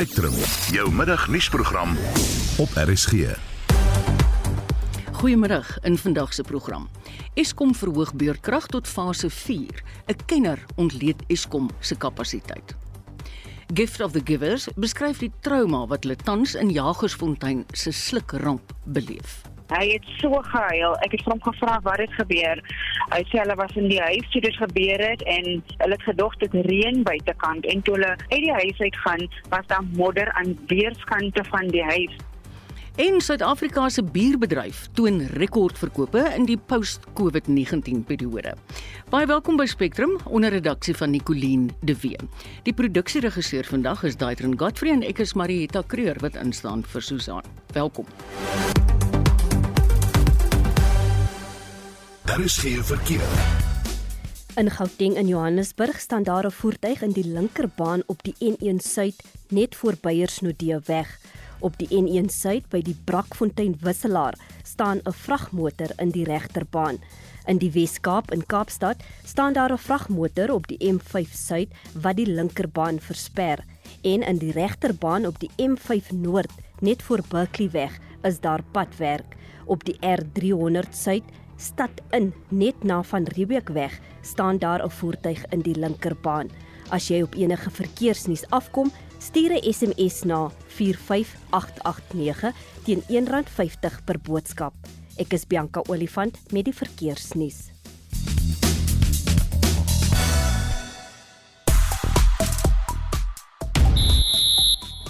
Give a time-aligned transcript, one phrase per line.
[0.00, 0.32] Spectrum,
[0.72, 1.90] jou middagnuusprogram
[2.56, 3.34] op RSG.
[5.12, 6.86] Goeiemôre in vandag se program.
[7.36, 9.82] Eskom verhoog beurtkrag tot fase 4.
[10.06, 12.76] 'n Kenner ontleed Eskom se kapasiteit.
[13.74, 19.42] Gift of the Givers beskryf die trauma wat hulle tans in Jagersfontein se slukramp beleef.
[19.70, 20.96] Hy het so gehuil.
[21.06, 22.58] Ek het hom gevra wat het gebeur.
[23.12, 25.46] Hy sê hulle was in die huis toe dit gebeur het en
[25.82, 29.22] hulle het gedog dit reën buitekant en toe hulle uit die huis uit gaan,
[29.54, 32.18] was daar modder aan weerskante van die huis.
[33.00, 38.56] En Suid-Afrika se bierbedryf toon rekordverkope in die post-COVID-19 periode.
[39.08, 42.18] Baie welkom by Spectrum onder redaksie van Nicoline de Wee.
[42.66, 47.46] Die produksieregisseur vandag is Daitrin Godfrey en ek is Marieta Kreur wat instaan vir Susan.
[47.72, 48.10] Welkom.
[52.30, 53.28] Daar is geen verkeer.
[54.54, 59.14] In Gauteng in Johannesburg staan daar 'n voertuig in die linkerbaan op die N1 Suid
[59.48, 61.18] net voor Beyersnodee weg.
[61.58, 66.98] Op die N1 Suid by die Brakfontein wisselaar staan 'n vragmotor in die regterbaan.
[67.46, 72.26] In die Wes-Kaap in Kaapstad staan daar 'n vragmotor op die M5 Suid wat die
[72.26, 73.58] linkerbaan versper
[74.02, 76.50] en in die regterbaan op die M5 Noord
[76.80, 79.36] net voor Berkeley weg is daar padwerk.
[79.64, 81.22] Op die R300 Suid
[81.60, 86.48] stad in net na van Riebeeck weg staan daar 'n voertuig in die linkerbaan.
[86.88, 94.72] As jy op enige verkeersnuus afkom, stuur 'n SMS na 45889 teen R1.50 per boodskap.
[95.16, 97.70] Ek is Bianca Olifant met die verkeersnuus.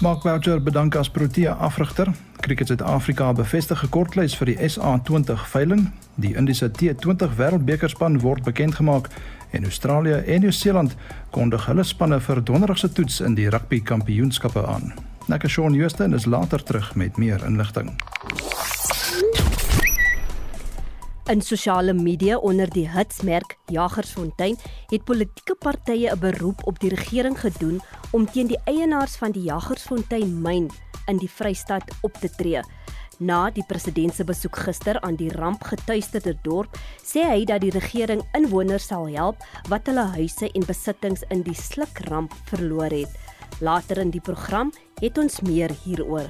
[0.01, 2.30] Mark Boucher bedank as Protea afrigter.
[2.41, 5.91] Cricket Suid-Afrika bevestig 'n kortlys vir die SA20 veiling.
[6.15, 9.09] Die Indiese T20 Wêreldbekerspan word bekend gemaak
[9.51, 10.95] en Australië en Nieu-Seeland
[11.29, 14.93] kondig hulle spanne vir donderdag se toets in die rugby kampioenskappe aan.
[15.27, 17.91] Nekker Shaun Joosten is later terug met meer inligting.
[21.31, 24.57] In sosiale media onder die hitsmerk Jagersfontein
[24.89, 27.79] het politieke partye 'n beroep op die regering gedoen
[28.11, 30.67] om teen die eienaars van die Jagersfontein myn
[31.07, 32.61] in die Vrystaat op te tree.
[33.17, 38.21] Na die president se besoek gister aan die rampgetuisterde dorp, sê hy dat die regering
[38.33, 39.37] inwoners sal help
[39.69, 43.19] wat hulle huise en besittings in die slukramp verloor het.
[43.59, 46.27] Later in die program het ons meer hieroor.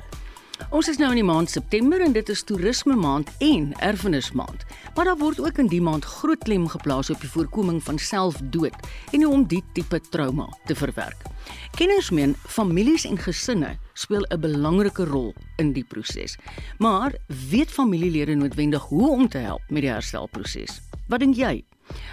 [0.69, 4.65] Ons is nou in die maand September en dit is toerisme maand en erfenis maand.
[4.95, 8.75] Maar daar word ook in die maand groot klem geplaas op die voorkoming van selfdood
[9.11, 11.25] en hoe om die tipe trauma te verwerk.
[11.77, 16.37] Kenners meen families en gesinne speel 'n belangrike rol in die proses.
[16.77, 17.15] Maar
[17.49, 20.81] weet familielede noodwendig hoe om te help met die herstelproses?
[21.07, 21.63] Wat dink jy?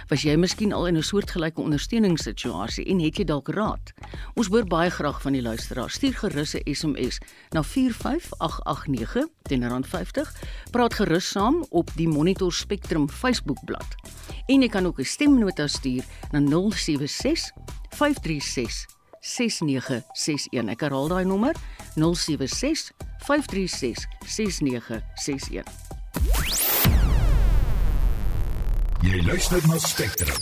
[0.07, 3.93] Was jy miskien al in 'n soortgelyke ondersteuningssituasie en het jy dalk raad?
[4.35, 5.93] Ons hoor baie graag van die luisteraars.
[5.93, 7.19] Stuur gerus 'n SMS
[7.49, 10.33] na 45889 teen R50.
[10.71, 13.95] Praat gerus saam op die Monitor Spectrum Facebookblad.
[14.47, 17.51] En jy kan ook 'n stemnota stuur na 076
[17.89, 18.85] 536
[19.19, 20.69] 6961.
[20.69, 21.55] Ek herhaal daai nommer
[21.95, 25.88] 076 536 6961.
[28.99, 30.35] Jy luister na Spectrum.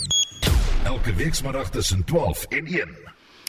[0.82, 2.96] Elke weekmiddag tussen 12 en 1.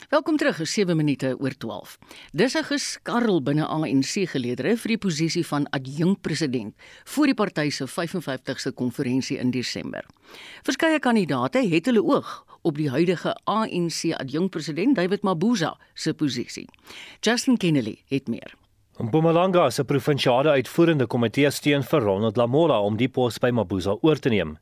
[0.10, 1.98] Welkom terug, is 7 minute oor 12.
[2.32, 7.88] Dis 'n geskarrel binne ANC geleedere vir die posisie van adjunkpresident voor die party se
[7.88, 10.06] 55ste konferensie in Desember.
[10.64, 16.70] Verskeie kandidate het hulle oog op die huidige ANC adjunkpresident David Mabuza se posisie.
[17.20, 18.54] Justin Kennedy het meer.
[18.98, 24.20] Mpumalanga se provinsiale uitvoerende komitee steun vir Ronald Lamola om die pos by Mabuza oor
[24.20, 24.58] te neem.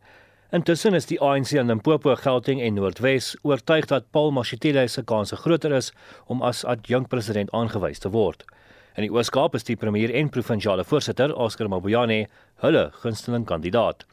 [0.55, 5.35] Intussen is die ANC in Limpopo, Gauteng en Noordwes oortuig dat Paul Mashatile se kanse
[5.35, 5.89] groter is
[6.31, 8.45] om as adjunkpresident aangewys te word.
[8.95, 12.29] In die Oos-Kaap is die premier en provinsiale voorsitter, Oscar Mabuyane,
[12.63, 14.05] hulle gunsteling kandidaat.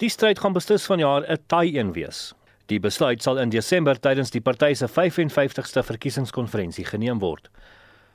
[0.00, 2.32] Die stryd gaan beslis vanjaar 'n taai een wees.
[2.68, 7.50] Die besluit sal in Desember tydens die party se 55ste verkiesingskonferensie geneem word.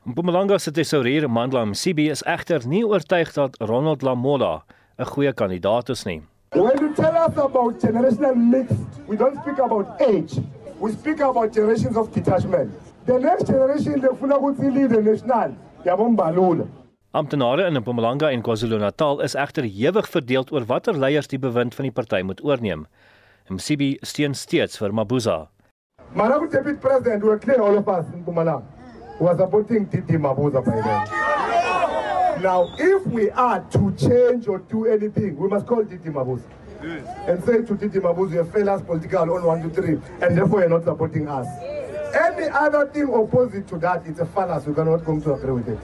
[0.03, 4.63] Mpumalanga se tesourier Mandla Msibi is egter nie oortuig dat Ronald Lamola
[4.97, 6.23] 'n goeie kandidaat is nie.
[6.53, 8.71] When you tell us about generational mix,
[9.05, 10.39] we don't speak about age.
[10.79, 12.71] We speak about generations of detachment.
[13.05, 15.55] The next generation, they funa ukuthi lead the national.
[15.85, 16.67] Yabombalula.
[17.13, 21.83] Amptenare in Mpumalanga en KwaZulu-Natal is egter hewig verdeeld oor watter leiers die bewind van
[21.85, 22.85] die party moet oorneem.
[23.49, 25.47] Msibi steun steeds vir Mabuza.
[26.15, 28.63] Marabu Deputy President, we were clear all of us in Mpumalanga.
[29.19, 32.43] We were supporting Titi Mabuza by then.
[32.43, 36.43] Now, if we are to change or do anything, we must call Titi Mabuza.
[37.27, 40.61] And say to Titi Mabuza, you fail us political on one, two, three, and therefore
[40.61, 41.47] you're not supporting us.
[42.13, 44.69] Any other thing opposite to that, it's a fallacy.
[44.69, 45.79] We cannot come to agree with it.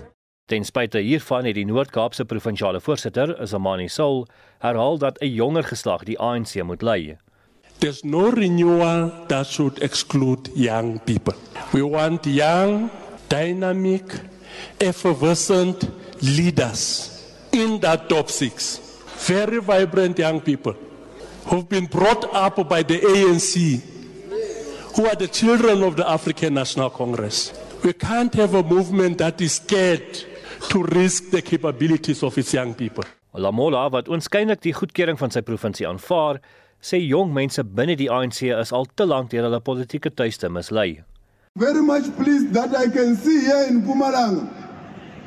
[0.45, 4.25] Ten spyte hiervan het die Noord-Kaapse provinsiale voorsitter, Zamani Soul,
[4.59, 7.17] herhaal dat 'n jonger geslag die ANC moet lei.
[7.79, 11.33] There's no renewal that should exclude young people.
[11.71, 12.89] We want young,
[13.27, 14.21] dynamic,
[14.77, 17.12] effervescent leaders
[17.53, 18.79] in that top six.
[19.27, 20.75] Very vibrant young people
[21.45, 23.81] who've been brought up by the ANC,
[24.95, 27.53] who are the children of the African National Congress.
[27.83, 30.25] We can't have a movement that is scared
[30.69, 33.03] to risk the capabilities of its young people.
[33.33, 36.37] Lamola wat oënskynlik die goedkeuring van sy provinsie aanvaar,
[36.83, 41.01] sê jong mense binne die ANC is al te lank deur hulle politieke tuiste mislei.
[41.57, 44.45] Very much pleased that I can see here in Pumalanga.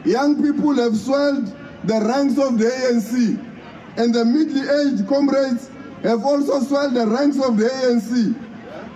[0.06, 1.50] Young people have swelled
[1.86, 3.38] the ranks of the ANC
[3.96, 5.70] and the middle-aged comrades
[6.02, 8.34] have also swelled the ranks of the ANC.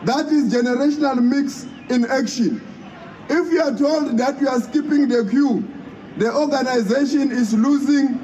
[0.05, 2.61] That is generational mix in action.
[3.29, 5.65] If you are told that you are skipping the queue,
[6.19, 8.19] the organization is losing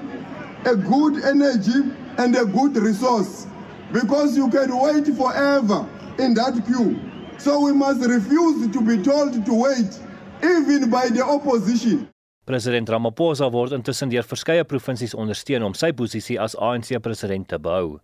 [0.64, 3.46] a good energy and a good resource
[3.92, 6.98] because you can wait forever in that queue.
[7.38, 9.98] So we must refuse to be told to wait,
[10.42, 12.08] even by the opposition.
[12.46, 17.58] President Ramaphosa word intussen deur verskeie provinsies ondersteun om sy posisie as ANC president te
[17.58, 17.96] behou.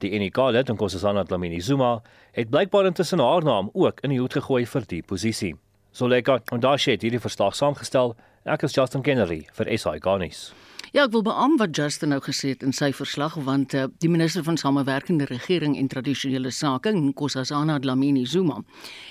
[0.00, 1.98] Die NK-lid in Nkosazana Dlamini Zuma
[2.32, 5.52] het blykbaar intussen haar naam ook in die hoed gegooi vir die posisie.
[5.92, 8.16] Soleka Ondashe het hierdie verslag saamgestel.
[8.48, 10.46] Ek is Justin Kennedy vir SI Garnis.
[10.92, 14.10] Ja, ek wil beam wat Justin nou gesê het in sy verslag want uh, die
[14.12, 18.58] minister van samewerkende regering en tradisionele sake, Nkosazana Dlamini Zuma,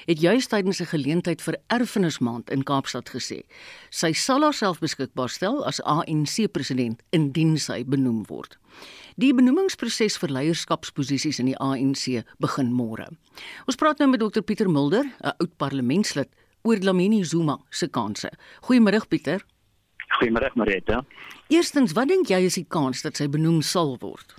[0.06, 3.42] het juis tydens 'n geleentheid vir erfenismaand in Kaapstad gesê,
[3.90, 8.60] sy sal haarself beskikbaar stel as ANC president indien sy benoem word.
[9.18, 13.10] Die benoemingsproses vir leierskapsposisies in die ANC begin môre.
[13.66, 16.30] Ons praat nou met Dr Pieter Mulder, 'n oud parlementslid,
[16.62, 18.30] oor Dlamini Zuma se kanse.
[18.62, 19.42] Goeiemôre Pieter.
[20.20, 21.06] Goeiemôre Marita.
[21.52, 24.38] Eerstens, wat dink jy is die kans dat sy benoem sal word?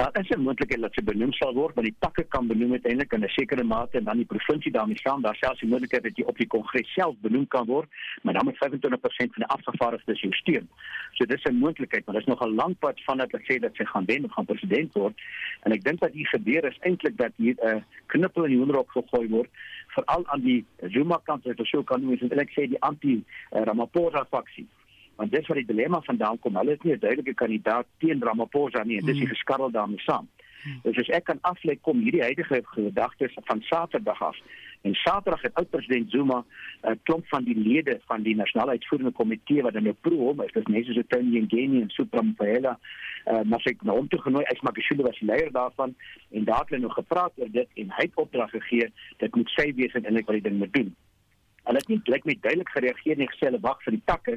[0.00, 3.12] Daar is 'n moontlikheid dat sy benoem sal word, maar die takke kan benoem uiteindelik
[3.12, 6.16] in 'n sekere mate en dan die provinsie daarmee saam, daar selfs die moontlikheid dat
[6.16, 7.88] jy op die kongres self benoem kan word,
[8.22, 10.68] maar dan met 25% van die afgevaardigdes jou steun.
[11.12, 13.84] So dis 'n moontlikheid, maar dis nog 'n lang pad vandat hulle sê dat sy
[13.84, 15.14] gaan wen of gaan president word.
[15.62, 18.58] En ek dink dat hier gebeur is eintlik dat hier 'n uh, knippel in die
[18.58, 19.50] hoenderhok gegooi word
[19.86, 24.26] veral aan die Zuma kant, as ek sou kan noem, en ek sê die anti-Ramaphosa
[24.30, 24.66] faksie
[25.20, 26.56] want dis waar die dilemma vandaan kom.
[26.56, 29.34] Hulle is nie 'n duidelike kandidaat teen Ramaphosa nie en dis die hmm.
[29.34, 30.28] geskarrel daarmee saam.
[30.62, 30.80] Hmm.
[30.82, 34.36] Dus as ek kan aflei kom hierdie huidige gedagtes van Saterdag af.
[34.80, 39.12] En Saterdag het oud-president Zuma 'n uh, klomp van die lede van die nasionale uitvoerende
[39.12, 42.78] komitee wat dan nou pro hom is, dis mense so Tony Ngeni en Supram Pela,
[43.26, 45.94] uh, maar sy het nou omtoegenooi as Makashule was die leier daarvan
[46.30, 49.48] en daar het hulle nou gepraat oor dit en hy het opdrag gegee dit moet
[49.48, 50.94] sy wees en eintlik wat die ding moet doen.
[51.70, 54.32] Hulle het nie blyk met duidelik gereageer nie gesê hulle wag vir die takke,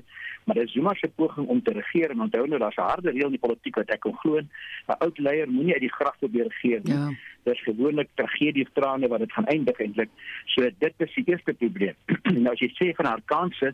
[0.45, 3.31] maar dis Zuma se poging om te regeer en onthou nou daar's 'n harde reël
[3.31, 6.45] in die politiek wat ek kon glo, 'n oud leier moenie uit die graf probeer
[6.45, 6.93] regeer nie.
[6.93, 7.09] Ja.
[7.43, 10.09] Dis gewoonlik tragedie trane wat dit gaan eindig eintlik.
[10.45, 11.95] So dit is die eerste probleem.
[12.43, 13.73] nou as jy sê van haar kanse,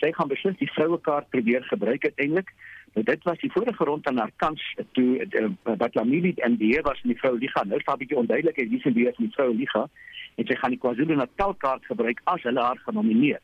[0.00, 2.54] sy gaan beslis die vroue kaart probeer gebruik uiteindelik.
[2.92, 4.62] Nou dit was die vorige rond aan haar kans
[4.92, 7.64] toe uh, wat Lamili en die was in die vroue liga.
[7.64, 9.88] Nou staan 'n bietjie onduidelikheid wie se weer in die vroue liga
[10.34, 13.40] en sy gaan die KwaZulu-Natal kaart gebruik as hulle haar genomineer.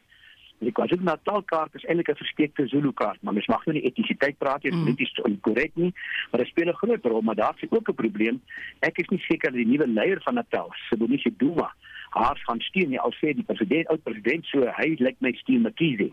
[0.59, 4.39] Die KwaZulu-Natal kaart is eintlik 'n versteekte Zulu kaart, maar mens mag nou nie etisiteit
[4.39, 4.85] praat hier, mm.
[4.85, 5.93] polities onkorrek nie,
[6.31, 8.43] maar dit speel 'n groot rol, maar daar is ook 'n probleem.
[8.81, 11.73] Ek is nie seker dat die nuwe leier van Natal, Sibonisi Duma,
[12.19, 15.67] haar gaan steun nie al sê die president, oud president so hy lyk my steun
[15.67, 16.11] Mkhize.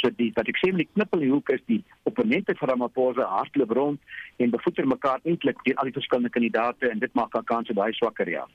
[0.00, 3.74] So die wat ek sê met die knippel hoek is die opponente van Ramaphosa hardloop
[3.78, 7.76] rond en bevoeter mekaar eintlik teen al die verskillende kandidaate en dit maak haar kanse
[7.76, 8.46] baie swakker ja.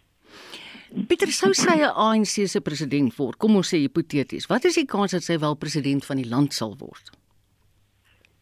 [1.08, 3.38] Pieter sou sy 'n ANC se president word.
[3.38, 4.48] Kom ons sê hipoteties.
[4.48, 7.17] Wat is die kans dat sy wel president van die land sal word?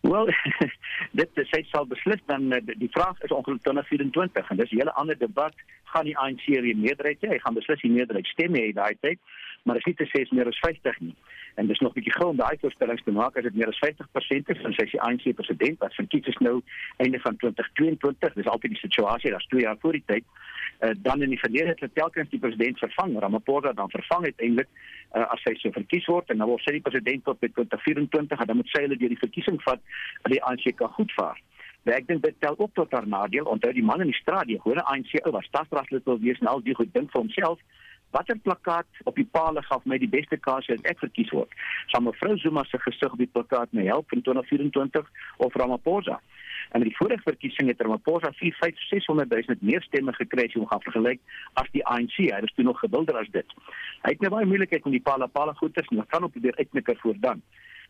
[0.10, 0.30] Wel,
[1.20, 4.94] dit sê sal beslis dan eh, die vraag is ongelukkig 2024 en dis 'n hele
[5.02, 5.56] ander debat.
[5.94, 7.30] Gaan die ANC hier meerderheid hê?
[7.34, 9.20] Hy gaan beslis die meerderheid stemme hê daai tyd,
[9.66, 11.16] maar is nie te sê is meer as 50 nie
[11.56, 13.80] en dis nog 'n bietjie gou om daai voorstellings te maak as dit meer as
[13.84, 16.62] 50% is van sy se ANC president wat verkies is nou
[16.98, 20.24] einde van 2022 dis altyd die situasie daar's 2 jaar voor die tyd
[20.82, 24.70] uh, dan in die verlede het telkens die president vervang Ramaphosa dan vervang uiteindelik
[25.16, 28.40] uh, as hy so verkies word en nou word sy die president tot by 2024
[28.40, 29.82] en dan moet sy hulle deur die verkiesing vat
[30.22, 31.42] dat die ANC kan goedvaar
[31.86, 33.46] Maar ek dink dit tel op tot haar nadeel.
[33.46, 36.48] Onthou die man in die straat, die gewone ANC ou was stadsraadslid wil wees en
[36.50, 37.62] al die goed dink vir homself
[38.16, 41.52] watter plakkaat op die palle gaf my die beste kans as ek verkies word.
[41.92, 45.12] Sal mevrou Zuma se gesig op die plakkaat my help in 2024
[45.48, 46.22] of Ramaphosa?
[46.76, 50.68] En die vorige verkiesing het Ramaphosa 4, 5, 600 000 meer stemme gekry as hom
[50.72, 51.22] gaan vergelyk
[51.62, 52.18] as die ANC.
[52.24, 53.56] Hy is toe nog gewilder as dit.
[54.08, 56.36] Hy het nou baie moeilikheid om die palle palle goed is en hy kan op
[56.36, 57.44] probeer uitknikker voor dan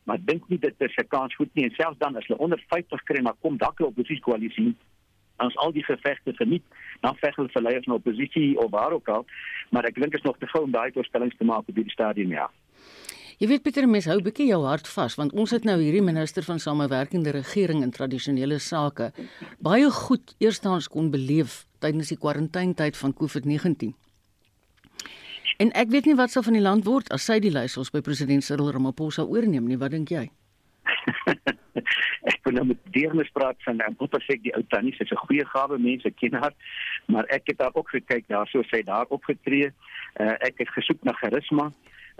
[0.05, 2.63] maar dink nie dit is 'n kans goed nie en selfs dan as hulle onder
[2.69, 4.75] 50 kry maar kom dalk 'n oppositiekoalisie
[5.43, 6.63] ons al die gevegte geniet
[7.01, 9.25] dan veg hulle vir leiers na oppositie of waar ook al
[9.69, 12.31] maar ek dink is nog te gou om daai voorstellings te maak op hierdie stadium
[12.31, 12.49] ja
[13.35, 16.45] Jy weet Pieter mes hou bietjie jou hart vas want ons het nou hierdie minister
[16.47, 19.09] van samewerkende regering en tradisionele sake
[19.59, 23.91] baie goed eerstens kon beleef tydens die kwarantyntyd van COVID-19.
[25.59, 28.01] En ek weet nie wat sal van die land word as sy die leiersels by
[28.03, 29.79] president Cyril Ramaphosa oorneem nie.
[29.79, 30.29] Wat dink jy?
[32.31, 35.23] ek wil nou met deernis praat van moet ek sê die ou tannie sy's 'n
[35.25, 36.53] goeie gawe mens ek ken haar
[37.07, 41.03] maar ek het daar ook gekyk daar so sy daar opgetree uh, ek het gesoek
[41.03, 41.71] na charisma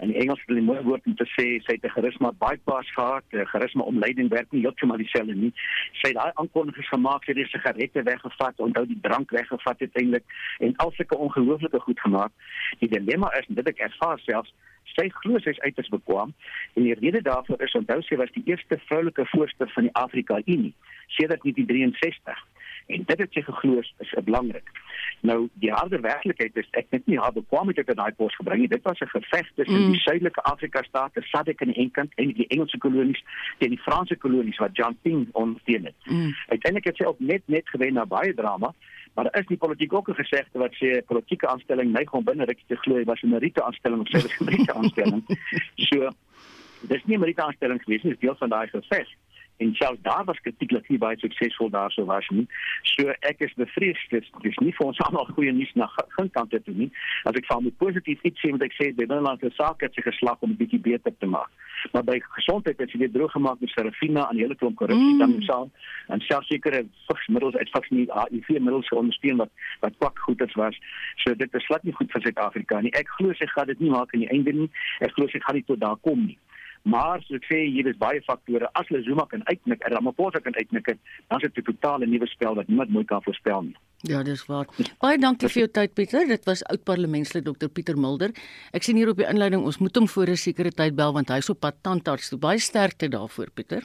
[0.04, 3.24] in Engels wil ek mooi woord om te sê sy het 'n charisma bypass gehad,
[3.32, 5.52] 'n charisma omleiding werk nie heeltemal dieselfde nie.
[6.00, 10.24] Sy het daai aankondigings gemaak, sy het die sigarette weggevat, onthou die drank weggevat uiteindelik
[10.58, 12.32] en al sulke ongelooflike goed gemaak.
[12.80, 14.52] Die dilemma is dit ek ervaar selfs
[14.94, 16.34] sy glo sy is uiters bekwam
[16.74, 20.40] en die rede daarvoor is onthou sy was die eerste vroulike voorsteur van die Afrika
[20.44, 20.74] Unie
[21.18, 22.44] sedert 1963
[22.86, 24.68] en dit het sy geglo is, is belangrik.
[25.26, 28.70] Nou die harde werklikheid is ek net nie haar bekwaamheid in daai pos gebring nie.
[28.70, 29.92] Dit was 'n geveg tussen mm.
[29.92, 33.22] die suidelike Afrika state, SADC aan die een kant en die Engelse kolonies
[33.58, 35.98] teen die Franse kolonies wat Jean Ping ondersteun het.
[36.04, 36.34] Mm.
[36.48, 38.74] Uiteindelik het sy ook net net gewen na baie drama.
[39.16, 42.44] Maar daar is die politiek ook 'n gesegde wat sê politieke aanstelling neig om binne
[42.44, 45.22] ruk te glo was 'n meriete aanstelling of dit 'n meriete aanstelling.
[45.88, 46.10] so
[46.80, 49.08] dis nie 'n meriete aanstelling gewees nie, dis deel van daai geveg
[49.56, 52.46] en selfs daar was kritiek dat nie baie suksesvol daarso was nie.
[52.82, 56.50] So ek is bevrees dit is nie vir ons almal goeie nuus na geen kant
[56.50, 56.90] toe nie.
[57.24, 60.04] As ek van moet positief iets sê, moet ek sê die binnelandse sake het sy
[60.06, 61.50] geslag om 'n bietjie beter te maak.
[61.92, 65.18] Maar by gesondheid het sy dit droog gemaak met Serafina en hele klomp korrupsie mm.
[65.18, 65.70] dan saam
[66.08, 70.54] en selfs sekere vigsmiddels uit vigs nie HIV middels ondersteun wat wat kwak goed is
[70.54, 70.78] was.
[71.24, 72.94] So dit is glad nie goed vir Suid-Afrika nie.
[72.98, 74.70] Ek glo sy gaan dit nie maak aan die einde nie.
[75.00, 76.38] Ek glo sy gaan nie tot daar kom nie.
[76.86, 78.68] Maar so ek sê hier is baie faktore.
[78.78, 82.26] As hulle Zuma kan uitknik, en Ramaphosa kan uitknik, dan is dit 'n totale nuwe
[82.26, 83.76] spel wat niemand mooi kan voorspel nie.
[84.06, 84.66] Ja, dis waar.
[85.00, 86.26] Baie dankie vir jou tyd Pieter.
[86.28, 88.30] Dit was oud parlementslid Dr Pieter Mulder.
[88.72, 91.28] Ek sien hier op die inleiding ons moet hom voor 'n sekere tyd bel want
[91.28, 92.30] hy's op pad tandarts.
[92.38, 93.82] Baie sterkte daarvoor Pieter.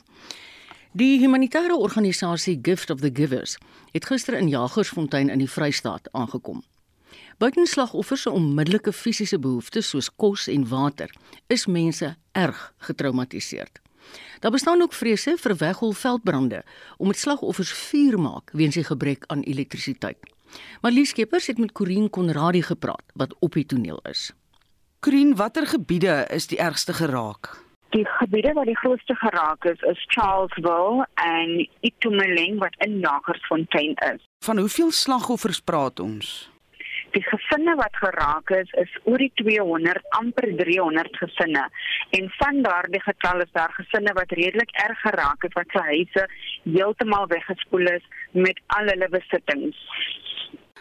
[0.94, 3.58] Die humanitêre organisasie Gift of the Givers
[3.94, 6.64] het gister in Jagersfontein in die Vrystaat aangekom.
[7.42, 11.10] Buitenslagoffers se onmiddellike fisiese behoeftes soos kos en water
[11.50, 13.80] is mense erg getraumatiseerd.
[14.40, 16.60] Daar bestaan ook vrese vir weggolfveldbrande
[16.98, 20.22] omdat slagoffers vuur maak weens die gebrek aan elektrisiteit.
[20.82, 24.30] Marlies Skeepers het met Corin Konradi gepraat wat op die toneel is.
[25.00, 27.58] Corin, watter gebiede is die ergste geraak?
[27.90, 34.22] Die gebiede wat die grootste geraak is is Charlesville en Itumeleng wat in Jagersfontein is.
[34.46, 36.51] Van hoeveel slagoffers praat ons?
[37.16, 41.64] Die gesinne wat geraak is is oor die 200 amper 300 gesinne.
[42.18, 46.28] En van daardie getal is daar gesinne wat redelik erg geraak het wat se huise
[46.64, 49.78] heeltemal weggespoel is met al hulle besittings.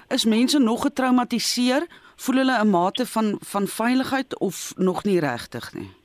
[0.08, 1.86] Is mense nog getraumatiseer?
[2.16, 5.99] Voel hulle 'n mate van van veiligheid of nog nie regtig nie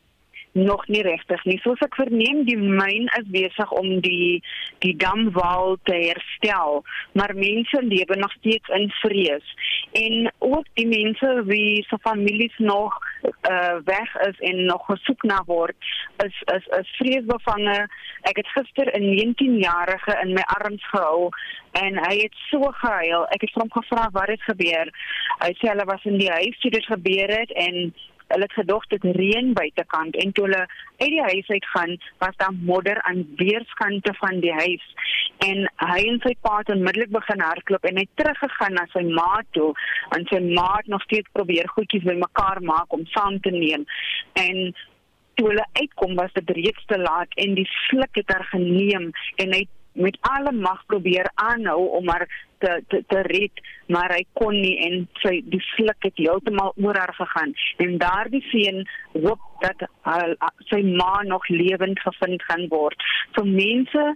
[0.55, 1.57] nog nie regtig nie.
[1.63, 4.39] Soos ek verneem, die myn is besig om die
[4.83, 6.83] die damwal te herstel,
[7.17, 9.51] maar mense lewe nog steeds in vrees.
[10.00, 12.95] En ook die mense wie se families nog
[13.50, 15.91] uh weg is en nog gesoek na word,
[16.24, 17.77] is is is vreesbevange.
[18.31, 21.29] Ek het gister 'n 19-jarige in my arms gehou
[21.71, 23.27] en hy het so gehuil.
[23.35, 24.88] Ek het hom gevra wat het gebeur.
[25.43, 27.93] Hy sê hulle was in die huis toe dit gebeur het en
[28.27, 30.63] hulle het gedog dit reën buitekant en toe hulle
[30.98, 34.86] uit die huis uit gaan was daar modder aan weerskante van die huis.
[35.46, 39.44] En hy en sy pa het onmiddellik begin hardloop en hy teruggegaan na sy ma
[39.58, 39.72] toe
[40.17, 43.86] en sy ma het nog steeds probeer goedjies bymekaar maak om saam te neem.
[44.34, 44.74] En
[45.36, 49.12] toe hulle uitkom was dit reeds te laat en die sluk het haar geneem
[49.44, 49.65] en hy
[49.96, 52.27] met alle mag probeer aanhou om haar
[52.63, 56.97] te te, te red, maar hy kon nie en sy die sluk het heeltemal oor
[57.00, 57.53] haar gegaan.
[57.83, 58.83] En daardie seun
[59.13, 60.19] hoop dat hy,
[60.71, 63.07] sy ma nog lewend gevind gaan word.
[63.38, 64.13] So mense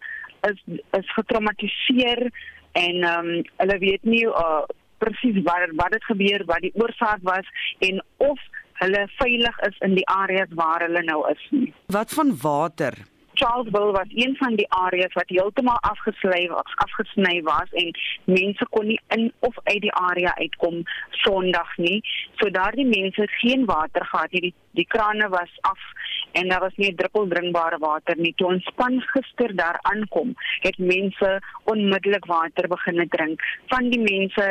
[0.50, 0.62] is
[0.98, 2.30] is getraumatiseer
[2.72, 4.64] en ehm um, hulle weet nie uh,
[5.00, 7.48] presies wat wat het gebeur, wat die oorsaak was
[7.86, 8.40] en of
[8.80, 11.74] hulle veilig is in die areas waar hulle nou is nie.
[11.92, 12.94] Wat van water?
[13.40, 17.92] Charlesville was een van die areas wat heeltemal afgesny was, afgesny was en
[18.24, 20.82] mense kon nie in of uit die area uitkom
[21.24, 22.00] Sondag nie.
[22.40, 24.42] So daardie mense het geen water gehad nie.
[24.42, 25.86] Die, die krane was af
[26.32, 28.34] en daar was nie druppel drinkbare water nie.
[28.36, 31.32] Toe ons span gister daar aankom, het mense
[31.64, 33.48] onmiddellik water begin drink.
[33.72, 34.50] Van die mense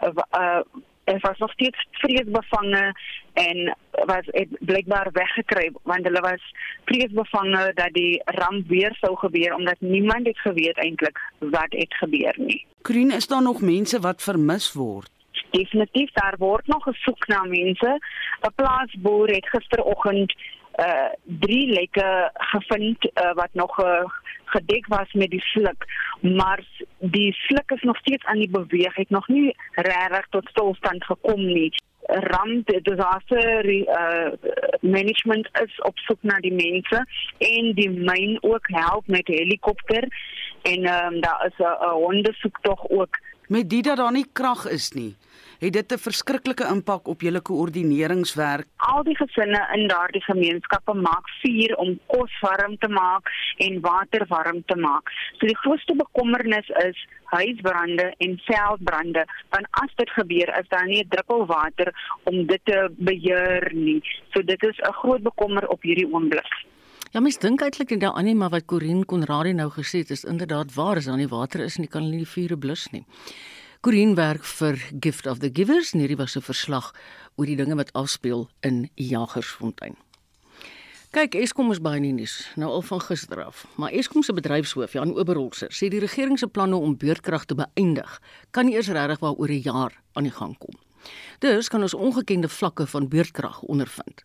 [0.00, 0.64] uh, uh
[1.04, 2.94] Hulle was nog steeds vreesbevange
[3.32, 4.26] en was
[4.60, 6.42] blykbaar weggekry want hulle was
[6.84, 12.34] vreesbevange dat die ramp weer sou gebeur omdat niemand het geweet eintlik wat het gebeur
[12.36, 12.66] nie.
[12.82, 15.10] Krien is daar nog mense wat vermis word.
[15.50, 17.98] Definitief daar word nog gesoek na mense.
[18.40, 20.34] 'n Plaasboer het gisteroggend
[20.76, 24.04] uh drie lekke gevind uh, wat nog uh,
[24.44, 25.84] gedek was met die sluk,
[26.20, 26.60] maar
[26.98, 31.44] die sluk is nog steeds aan die beweeg, het nog nie regtig tot stilstand gekom
[31.44, 31.72] nie.
[32.02, 34.32] Ramp disaster uh,
[34.80, 37.04] management is op soek na die mense
[37.38, 40.08] en die myn ook help met helikopter.
[40.62, 43.18] En um, daar is 'n ondersoektog ook
[43.52, 45.12] met dit dat daar nie krag is nie
[45.62, 48.66] het dit 'n verskriklike impak op julle koördineringswerk.
[48.76, 54.24] Al die gesinne in daardie gemeenskappe maak vuur om kos warm te maak en water
[54.28, 55.10] warm te maak.
[55.38, 59.24] So die grootste bekommernis is huisbrande en veldbrande.
[59.50, 61.88] Want as dit gebeur, is daar nie 'n druppel water
[62.22, 64.02] om dit te beheer nie.
[64.32, 66.71] So dit is 'n groot bekommer op hierdie oomblik.
[67.12, 70.22] Ja, mens dink eintlik net daaraan nie, maar wat Corin Konradi nou gesê het, is
[70.24, 73.02] inderdaad waar, as daar nie water is nie, kan hulle nie die vure blus nie.
[73.84, 76.94] Corin werk vir Gift of the Givers en hierdie was 'n verslag
[77.36, 79.96] oor die dinge wat afspeel in Jagersfontein.
[81.10, 84.92] Kyk, Eskom is baie nie nuus nou al van gister af, maar Eskom se bedryfshoof
[84.92, 89.20] Jan Oberholzer sê die regering se planne om beurtkrag te beëindig kan nie eers regtig
[89.20, 90.80] waar oor 'n jaar aan die gang kom.
[91.38, 94.24] Dus kan ons ongekende vlakke van beurtkrag ondervind.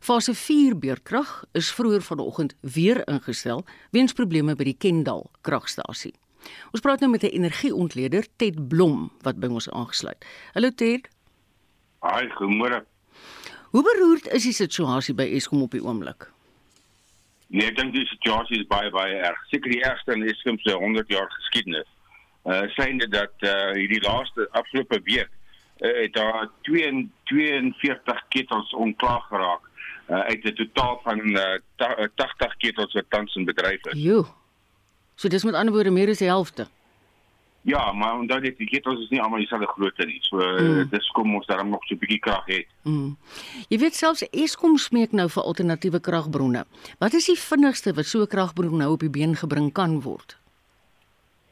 [0.00, 6.14] Fase 4 beurtkrag is vroeër vanoggend weer ingestel weens probleme by die Kendal kragstasie.
[6.72, 10.24] Ons praat nou met 'n energieontleder, Ted Blom, wat by ons aangesluit.
[10.54, 11.08] Hallo Ted.
[11.98, 12.84] Haai, goeiemôre.
[13.70, 16.30] Hoe beroerd is die situasie by Eskom op die oomblik?
[17.46, 19.38] Nee, ek dink die situasie is baie baie erg.
[19.50, 21.88] Seker die ergste in Eskom se 100 jaar geskiedenis.
[22.44, 25.28] Uh synde dat uh hierdie laaste afgelope week
[25.80, 29.69] uh, het daar 42 ketels onklaar geraak
[30.10, 34.02] uh, uit 'n totaal van uh, 80 ketels wat tans in bedryf is.
[34.02, 34.26] Jo.
[35.14, 36.66] So dis met ander woorde meer as die helfte.
[37.62, 40.18] Ja, maar onthou dit die ketels is nie almal dieselfde grootte nie.
[40.24, 40.88] So mm.
[40.90, 42.66] dis kom ons daarom nog so 'n bietjie krag het.
[42.82, 43.16] Mm.
[43.68, 46.64] Jy weet selfs Eskom smeek nou vir alternatiewe kragbronne.
[46.98, 50.36] Wat is die vinnigste wat so 'n kragbron nou op die been gebring kan word?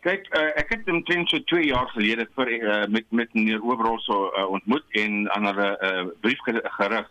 [0.01, 4.05] Kyk, uh, ek het omtrent so 2 jaar gelede vir uh, met met meneer Oberholz
[4.05, 6.39] so uh, ontmoet en aan hulle 'n uh, brief
[6.79, 7.09] gerig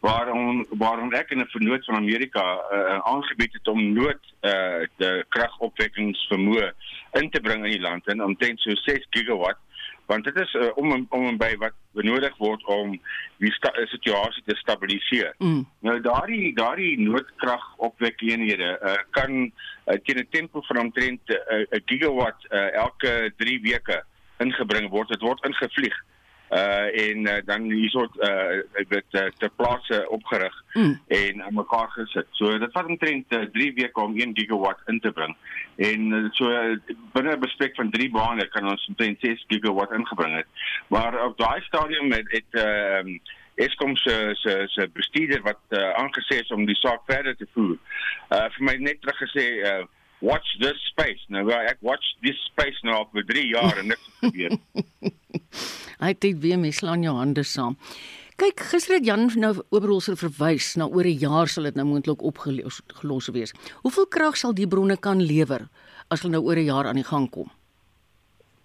[0.00, 5.24] waarom waarom ek in 'n vernoot van Amerika uh, aangebied het om nood uh, die
[5.28, 6.72] kragopwekkingsvermoë
[7.20, 9.60] in te bring in die land en omtrent so 6 gigawatt
[10.06, 12.96] want dit is uh, om om en by wat benodig word om
[13.38, 13.52] die
[13.92, 15.34] situasie te stabiliseer.
[15.38, 15.66] Mm.
[15.86, 22.40] Nou daardie daardie noodkragopwekkingseenhede uh, kan uh, teen 'n tempo van omtrent 'n uh, gigawatt
[22.50, 24.02] uh, elke 3 weke
[24.38, 25.08] ingebring word.
[25.08, 26.19] Dit word ingevlieg uh
[26.50, 31.00] en uh, dan hierso uh weet uh, ter plaatse opgerig mm.
[31.06, 32.26] en aan mekaar gesit.
[32.30, 35.36] So dit vat omtrent 3 uh, weke om 1 gigawatt in te bring.
[35.76, 36.74] En uh, so uh,
[37.12, 40.46] binne 'n bespreek van 3 bane kan ons omtrent 6 gigawatt ingebring het.
[40.88, 43.20] Maar op daai stadium het het ehm uh,
[43.60, 47.76] Eskom se se se bestuurder wat uh, aangesê is om die saak verder te voer.
[48.32, 49.84] Uh vir my net terug gesê uh
[50.20, 51.24] watch this space.
[51.28, 54.56] Nou ek watch this space nou al vir 3 jaar en niks gebeur.
[56.00, 57.76] Hy het weer meslaan jou hande saam.
[58.40, 62.22] Kyk, gister het Jan nou Oberholzer verwys na oor 'n jaar sal dit nou moontlik
[62.22, 63.52] opgelos wees.
[63.82, 65.68] Hoeveel krag sal die bronne kan lewer
[66.08, 67.50] as hulle nou oor 'n jaar aan die gang kom?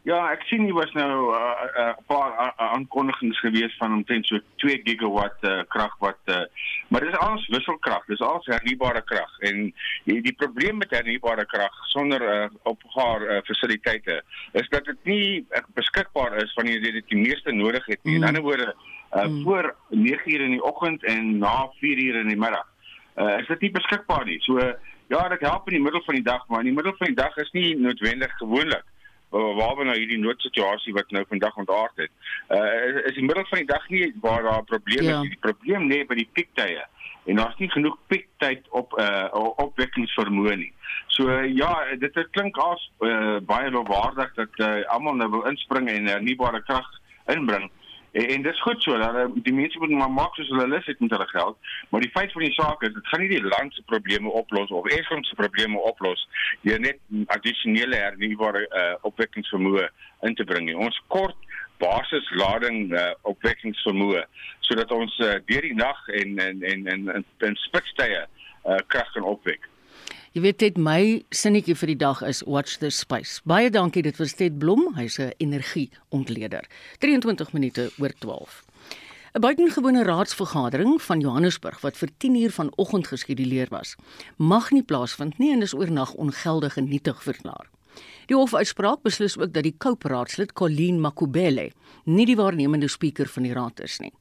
[0.05, 4.39] Ja, ek sien hier was nou 'n uh, uh, paar aankondigings gewees van omtrent so
[4.55, 6.45] 2 gigawatt uh, krag wat uh,
[6.87, 9.61] maar dis alles wisselkrag, dis alles hernubare krag en
[10.05, 14.21] die, die probleem met hernubare krag sonder uh, opgaar uh, fasiliteite
[14.51, 18.17] is dat dit nie uh, beskikbaar is wanneer jy dit die meeste nodig het nie.
[18.17, 18.21] Mm.
[18.21, 19.43] In ander woorde, uh, mm.
[19.43, 22.67] voor 9:00 in die oggend en na 4:00 in die middag.
[23.15, 24.41] Uh, is dit nie beskikbaar nie.
[24.43, 24.59] So
[25.07, 27.15] ja, dit help in die middel van die dag, maar in die middel van die
[27.15, 28.83] dag is nie noodwendig gewoonlik
[29.29, 32.11] waar we nou hierdie noodsituasie wat nou vandag ontaard het.
[32.49, 35.21] Uh is in middel van die dag nie waar daar probleme ja.
[35.21, 35.29] is.
[35.29, 36.85] Die probleem lê by die piektye
[37.25, 39.27] en daar's nie genoeg piektyd op uh
[39.65, 40.73] opwekkingsvermoë nie.
[41.07, 45.49] So uh, ja, dit dit klink as uh, baie lofwaardig dat uh, almal nou wil
[45.49, 46.87] inspring en hernubare krag
[47.31, 47.69] inbring
[48.15, 50.99] En, en dis goed so dat die mense moet maar maak soos hulle lus het
[51.03, 51.57] met hulle geld,
[51.89, 54.71] maar die feit van die saak is dit gaan nie die land se probleme oplos
[54.71, 56.23] of Eskom se probleme oplos
[56.61, 57.01] deur net
[57.35, 59.89] addisionele hernubare uh, opwekkingsvermoë
[60.29, 60.77] in te bring nie.
[60.87, 61.35] Ons kort
[61.83, 64.23] basislading uh, opwekkingsvermoë
[64.63, 69.11] sodat ons uh, deur die nag en en en en in, in spitstye uh, krag
[69.17, 69.67] kan opwek.
[70.35, 70.99] Jy weet dit my
[71.31, 73.37] sinnetjie vir die dag is watch the space.
[73.47, 76.67] Baie dankie dit was Ted Blom, hy's 'n energieontleder.
[76.99, 78.65] 23 minute oor 12.
[79.33, 83.95] 'n Buitengewone raadsvergadering van Johannesburg wat vir 10 uur vanoggend geskeduleer was,
[84.35, 87.69] mag nie plaasvind nie en is oornag ongeldig en nietig verklaar.
[88.27, 91.71] Die hofuitspraak beslis ook dat die Koup-raadslid Colleen Makubele
[92.03, 94.11] nie die waarnemende spreker van die raad is nie.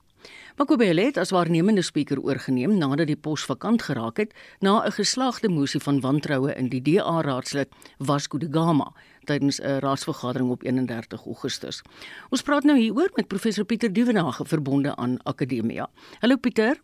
[0.57, 5.49] Makubele het as waarnemende spreker oorgeneem nadat die pos vakant geraak het na 'n geslaagde
[5.49, 8.93] moesie van wantroue in die DA-raadslid Vasco da Gama
[9.25, 11.83] tydens 'n raadsvergadering op 31 Augustus.
[12.31, 15.89] Ons praat nou hieroor met professor Pieter Duvenage verbonde aan Akademia.
[16.21, 16.81] Hallo Pieter.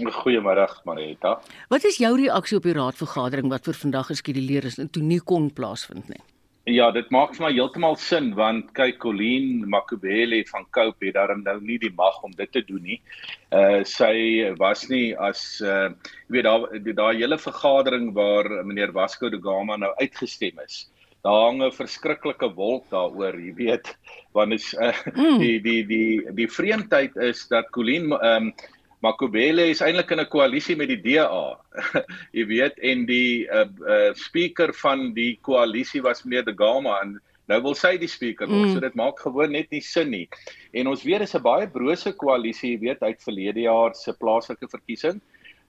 [0.00, 1.42] Goeiemôre Marita.
[1.68, 5.20] Wat is jou reaksie op die raadvergadering wat vir vandag geskeduleer is en toe nie
[5.20, 6.20] kon plaasvind nie?
[6.70, 11.40] Ja, dit maak vir my heeltemal sin want kyk Colleen Makubele van Cope het daarom
[11.42, 12.98] nou nie die mag om dit te doen nie.
[13.50, 15.90] Uh sy was nie as uh
[16.30, 16.68] jy weet daar
[17.00, 20.86] daai hele vergadering waar meneer Vasco da Gama nou uitgestem is.
[21.26, 23.96] Daar hang 'n verskriklike wolk daaroor, jy weet,
[24.32, 25.38] want is uh, mm.
[25.42, 28.54] die die die die vreemdheid is dat Colleen ehm um,
[29.02, 31.58] Makubele is eintlik in 'n koalisie met die DA.
[32.36, 37.20] Jy weet en die uh, uh speaker van die koalisie was meneer De Gama en
[37.50, 38.68] nou wil sy die speaker word.
[38.68, 38.74] Mm.
[38.74, 40.28] So dit maak gewoon net nie sin nie.
[40.72, 44.68] En ons weet dis 'n baie brose koalisie, jy weet, uit verlede jaar se plaaslike
[44.70, 45.20] verkiesing.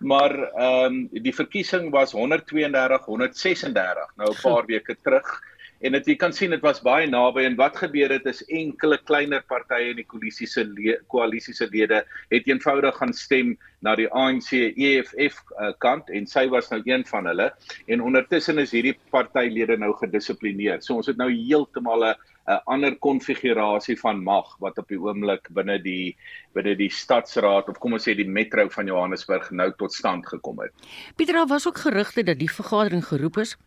[0.03, 5.41] Maar ehm um, die verkiesing was 132 136 nou 'n paar weke terug
[5.83, 8.97] en dit jy kan sien dit was baie naby en wat gebeur het is enkele
[9.03, 10.63] kleiner partye in die koalisie se
[11.11, 16.45] koalisie se lede het eenvoudig gaan stem na die ANC EFF uh, kant en sy
[16.51, 17.49] was nou een van hulle
[17.91, 20.79] en ondertussen is hierdie partylede nou gedissiplineer.
[20.81, 22.15] So ons het nou heeltemal 'n
[22.47, 26.15] 'n ander konfigurasie van mag wat op die oomblik binne die
[26.53, 30.59] binne die stadsraad of kom ons sê die metro van Johannesburg nou tot stand gekom
[30.59, 30.71] het.
[31.15, 33.57] Pieter, daar was ook gerugte dat die vergadering geroep is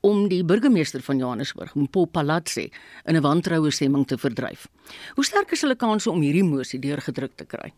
[0.00, 2.70] om die burgemeester van Johannesburg, Mpo Palatsi,
[3.04, 4.68] in 'n wantroue stemming te verdryf.
[5.14, 7.72] Hoe sterk is hulle kanse om hierdie mosie deurgedruk te kry?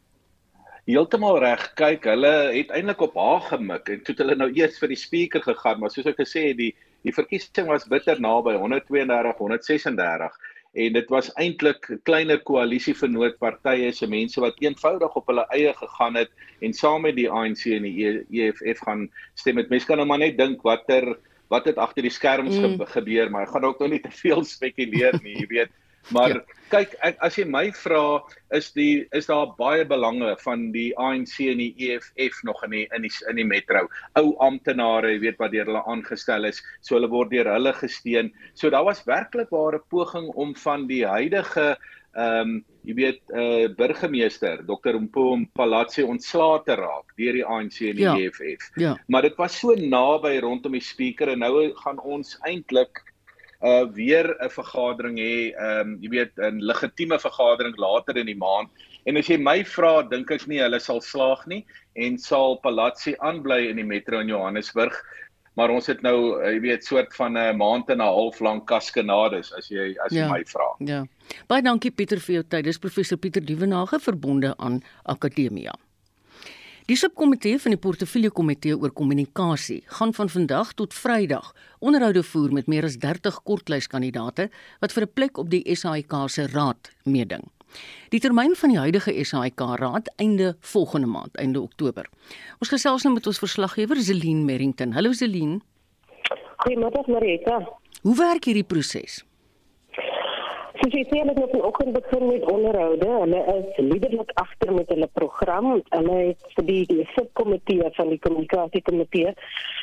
[0.89, 1.75] Heeltemal reg.
[1.75, 4.97] Kyk, hulle het eintlik op haar gemik en toe het hulle nou eers vir die
[4.97, 6.75] spreker gegaan, maar soos ek gesê het, die
[7.07, 10.39] die verkiesing was bitter naby 132 136
[10.79, 15.47] en dit was eintlik 'n kleiner koalisie vernoot partye se mense wat eenvoudig op hulle
[15.51, 16.31] eie gegaan het
[16.61, 19.65] en saam met die ANC en die EFF gaan stem.
[19.69, 22.81] Mense kan nou maar net dink watter wat het agter die skerms mm.
[22.95, 25.77] gebeur, maar ek gaan ook nog nie te veel spekuleer nie, jy weet.
[26.09, 26.41] Maar ja.
[26.73, 28.21] kyk, ek, as jy my vra,
[28.57, 32.85] is die is daar baie belange van die ANC en die EFF nog in die
[32.97, 33.85] in die in die metro.
[34.21, 38.33] Ou amptenare, jy weet wat deur hulle aangestel is, so hulle word deur hulle gesteun.
[38.55, 41.75] So daar was werklik ware poging om van die huidige
[42.17, 44.97] ehm um, jy weet eh uh, burgemeester Dr.
[44.97, 48.15] Mpho Palatsi ontslae te raak deur die ANC en die ja.
[48.17, 48.71] EFF.
[48.81, 48.97] Ja.
[49.07, 53.05] Maar dit was so naby rondom die speaker en nou gaan ons eintlik
[53.61, 58.39] uh weer 'n vergadering hê, ehm um, jy weet 'n legitieme vergadering later in die
[58.39, 58.71] maand.
[59.05, 63.17] En as jy my vra, dink ek nie hulle sal slaag nie en sal Palatsi
[63.19, 64.95] aanbly in die metro in Johannesburg
[65.59, 68.67] maar ons het nou eh, jy weet soort van 'n maand en 'n half lank
[68.67, 70.69] kaskanades as jy as jy ja, my vra.
[70.79, 71.07] Ja.
[71.47, 72.65] Baie dankie Pieter vir jou tyd.
[72.65, 75.75] Dis professor Pieter Dievenage verbonde aan Akademia.
[76.87, 82.53] Die subkomitee van die portefeulje komitee oor kommunikasie gaan van vandag tot Vrydag onderhoude voer
[82.53, 84.49] met meer as 30 kortlyskandidate
[84.81, 87.45] wat vir 'n plek op die SAIK se raad meeding.
[88.09, 92.09] Die termyn van die huidige SAIK raad einde volgende maand, einde Oktober.
[92.59, 94.93] Ons gesels nou met ons verslaggewer Zelin Merrington.
[94.97, 95.61] Hallo Zelin.
[96.65, 97.61] Goeiemôre Marita.
[98.03, 99.25] Hoe werk hierdie proses?
[100.79, 103.07] Soos jy sê, hulle het vanoggend begin met onderhoude.
[103.23, 105.67] Hulle is liderlik agter met hulle program.
[105.91, 109.33] Hulle het vir die, die subkomitee van die kommunikasiekomitee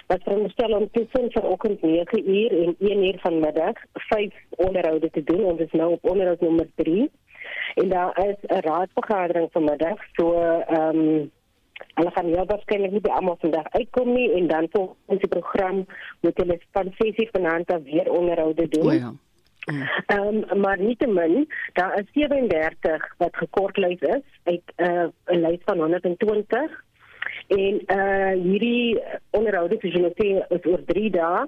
[0.07, 5.43] wat veronderstel om tussen vanoggend 9 uur en 1 uur vanmiddag vyf onderhoude te doen.
[5.51, 7.09] Ons is nou op onderhoud nommer 3
[7.75, 10.33] en daar is 'n raadsvergadering vanmiddag so
[10.67, 11.31] ehm um,
[11.93, 15.85] hulle gaan ja waarskynlik nie by almal vandag uitkom nie en dan volgens die program
[16.21, 18.93] moet hulle van sessie vanaand af weer onderhoude doen.
[18.93, 19.13] Ja.
[20.05, 25.77] Ehm um, maar nietemin daar is 37 wat gekortlys is uit uh, 'n lys van
[25.77, 26.83] 120
[27.47, 31.47] en uh hierdie onderhoude is oor 3 dae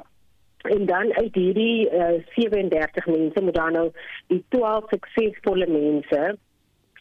[0.68, 3.88] en dan uit hierdie uh, 37 mense moet dan nou
[4.34, 6.22] die 12 suksesvolle mense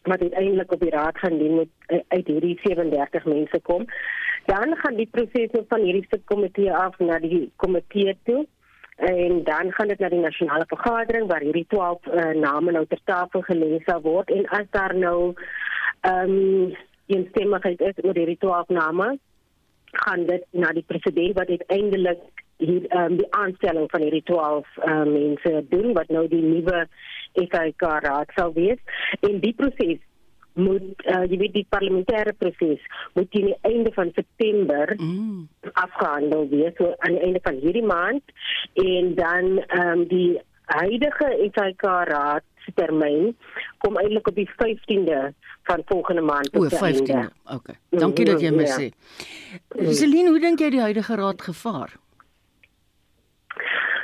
[0.07, 3.85] wat uiteindelik op die raad gaan dien moet uh, uit hierdie 37 mense kom.
[4.45, 8.45] Dan gaan die proses van hierdie subkomitee af na die komitee toe
[8.97, 13.01] en dan gaan dit na die nasionale vergadering waar hierdie 12 uh, name nou ter
[13.03, 15.33] tafel gelees sal word en as daar nou
[16.01, 16.75] ehm um,
[17.07, 19.05] instemmigheid is oor hierdie 12 name
[19.91, 22.25] gaan dit na die president wat uiteindelik
[22.57, 26.87] hier um, die aanstelling van hierdie 12 uh, eh, mense doen wat nou die nuwe
[27.37, 28.81] EKK raad sal wees.
[29.19, 30.01] En die proses
[30.57, 32.81] moet uh, jy weet die parlementêre proses
[33.13, 35.45] moet teen die einde van September mm.
[35.73, 38.37] afgehandel wees so aan die einde van hierdie maand.
[38.81, 40.39] En dan um, die
[40.73, 43.35] huidige EKK raad se termyn
[43.83, 45.21] kom eintlik op die 15de
[45.69, 47.21] van volgende maand o 15de
[47.53, 47.77] okay.
[47.89, 48.75] Dankie dat jy my ja.
[48.81, 48.89] sê.
[49.93, 51.95] Celine hoe dink jy die huidige raad gevaar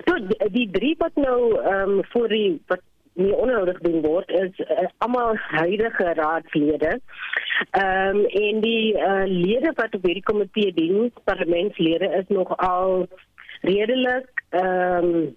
[0.03, 2.81] Toe die drie wat nou ehm um, voor die wat
[3.13, 6.99] nie onnodig doen word is uh, almal huidige raadslede.
[7.71, 13.07] Ehm um, en die uh, lede wat op hierdie komitee dien, parlementslede is nog al
[13.61, 15.35] redelik ehm um,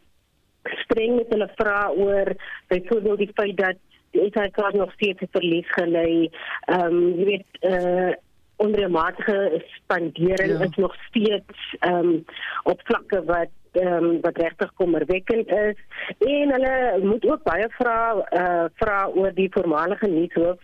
[0.85, 2.33] streng met hulle vrae oor
[2.66, 6.31] byvoorbeeld die feit dat die SAK nog steeds verlies gelei.
[6.66, 8.14] Ehm um, jy weet eh uh,
[8.57, 10.64] onreëlmatige spandering ja.
[10.64, 12.24] is nog steeds ehm um,
[12.62, 15.76] op vlakke wat um, wat regtig kommerwekkend is.
[16.18, 20.58] En hulle moet ook baie vra uh, vra oor die voormalige nuushoof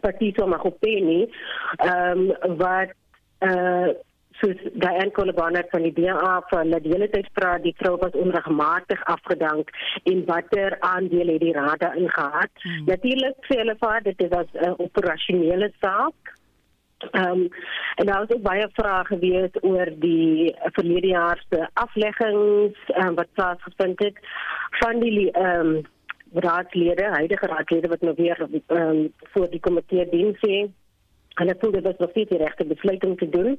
[0.00, 1.22] Patiso Magopeni
[1.76, 2.92] ehm um, wat
[3.40, 3.94] uh,
[4.40, 8.16] soos daai enkele bane van die DA van die hele tyd vra die vrou was
[8.24, 9.70] onregmatig afgedank
[10.10, 12.50] en watter aandeel het die raad daarin gehad.
[12.62, 12.84] Hmm.
[12.90, 14.32] natuurlik sê hulle vir dit is
[14.68, 16.34] 'n operasionele saak
[17.10, 17.48] Ehm um,
[17.94, 23.32] en daar was ook baie vrae gewees oor die verlede jaar se afleggings um, wat
[23.32, 24.18] plaasgevind het
[24.70, 25.82] van die ehm um,
[26.34, 30.64] raadslede, huidige raadslede wat nou weer ehm um, voor die komitee dien sê.
[31.34, 33.58] En ek voel dit was nog nie die regte besluit om te doen.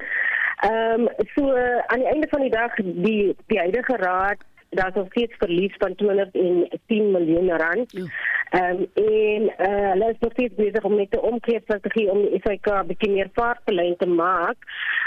[0.60, 4.43] Ehm um, so uh, aan die einde van die dag die die huidige raad
[4.75, 8.10] daar is nog steeds verlies van 210 miljoen rand.
[8.56, 12.41] Ehm um, en uh, hulle is nog steeds besig om met 'n omkeerstrategie om die
[12.44, 14.58] SAK 'n bietjie meer vaartbelyn te maak.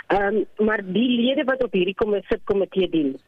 [0.07, 3.19] Ehm um, maar die lede wat op hierdie komitee komitee dien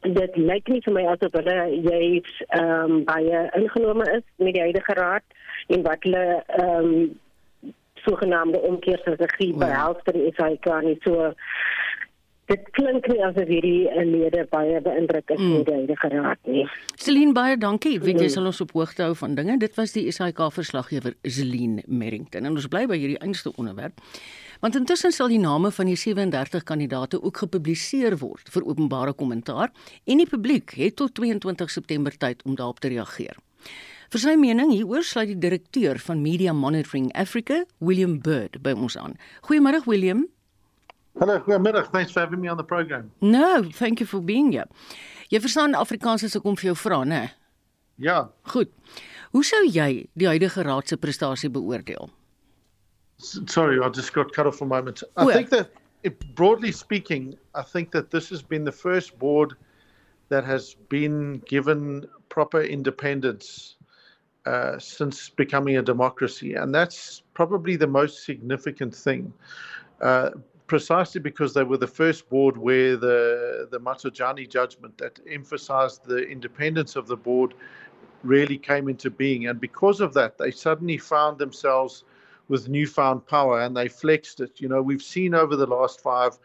[0.00, 2.02] dit lyk nie vir my asof hulle jy
[2.48, 5.24] ehm um, baie ingenome is met die huidige raad
[5.74, 7.72] en wat hulle ehm um,
[8.06, 11.32] sogenaamde omkeerstrategie behels vir die SAK nie so
[12.48, 15.64] dit klink nie asof hierdie lede baie beïndruk is mm.
[15.68, 16.64] deur die geraad nie.
[16.96, 17.96] Celine baie dankie.
[17.98, 18.32] Jy mm.
[18.32, 19.58] sal ons op hoogte hou van dinge.
[19.60, 24.00] Dit was die SAK verslaggewer Celine Merrington en ons bly by hierdie einste onderwerp.
[24.64, 29.70] Want intussen sal die name van die 37 kandidaate ook gepubliseer word vir openbare kommentaar
[30.04, 33.38] en die publiek het tot 22 September tyd om daarop te reageer.
[34.08, 38.96] Vir sy mening hieroor sluit die direkteur van Media Monitoring Africa, William Bird, by ons
[38.96, 39.18] aan.
[39.44, 40.24] Goeiemôre William.
[41.20, 41.90] Hallo, goeiemiddag.
[41.90, 43.10] Thanks for having me on the program.
[43.20, 44.68] No, thank you for being here.
[45.32, 47.22] Jy verstaan Afrikaans as ek kom vir jou vra, né?
[47.98, 48.28] Ja.
[48.52, 48.70] Goed.
[49.34, 52.06] Hoe sou jy die huidige raad se prestasie beoordeel?
[53.18, 55.02] Sorry, I just got cut off for a moment.
[55.16, 55.72] I well, think that
[56.04, 59.54] it, broadly speaking, I think that this has been the first board
[60.28, 63.74] that has been given proper independence
[64.46, 69.32] uh, since becoming a democracy, and that's probably the most significant thing.
[70.00, 70.30] Uh,
[70.68, 76.18] precisely because they were the first board where the the Matsujani judgment that emphasized the
[76.28, 77.54] independence of the board
[78.22, 82.04] really came into being, and because of that, they suddenly found themselves
[82.48, 84.60] with newfound power and they flexed it.
[84.60, 86.38] You know, we've seen over the last five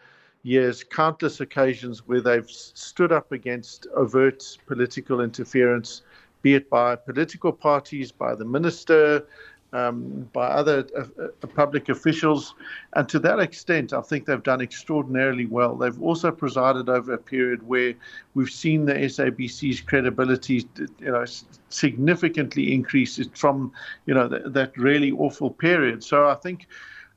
[0.43, 6.01] years countless occasions where they've stood up against overt political interference,
[6.41, 9.25] be it by political parties, by the minister,
[9.73, 12.53] um, by other uh, uh, public officials.
[12.93, 15.75] And to that extent, I think they've done extraordinarily well.
[15.75, 17.95] They've also presided over a period where
[18.35, 21.25] we've seen the SABC's credibility you know,
[21.69, 23.73] significantly increase from
[24.05, 26.03] you know, th- that really awful period.
[26.03, 26.67] So I think.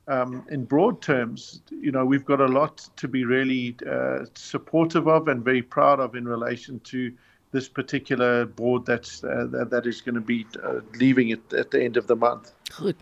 [0.09, 5.05] Um, in broad terms, you know, we've got a lot to be really uh, supportive
[5.05, 7.11] of and very proud of in relation to
[7.51, 11.71] this particular board that's uh, that, that is going to be uh, leaving it at
[11.71, 12.51] the end of the month.
[12.75, 12.95] Goed.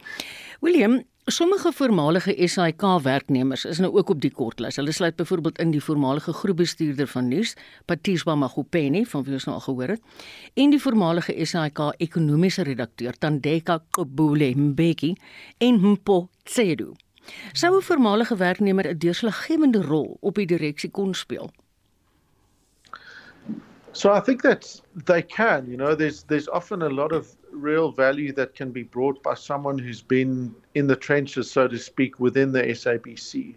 [0.59, 4.75] William, sommige voormalige SAIK werknemers is nou ook op die kortlys.
[4.75, 7.55] Hulle sluit byvoorbeeld in die voormalige groepbestuurder van nuus,
[7.85, 10.01] Patiswa Magopeni, van wie ons nou al gehoor het,
[10.53, 15.15] en die voormalige SAIK ekonomiese redakteur Tandeka Kobule Mbeki
[15.57, 16.93] en Mpo Tsedu.
[17.53, 21.51] Sou 'n voormalige werknemer 'n deurslaggewende rol op die direksie kon speel?
[23.95, 25.67] So I think that they can.
[25.67, 29.35] You know, there's there's often a lot of real value that can be brought by
[29.35, 33.55] someone who's been in the trenches, so to speak, within the SABC.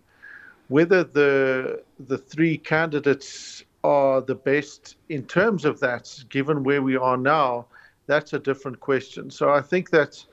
[0.68, 6.96] Whether the the three candidates are the best in terms of that, given where we
[6.96, 7.66] are now,
[8.06, 9.30] that's a different question.
[9.30, 10.24] So I think that.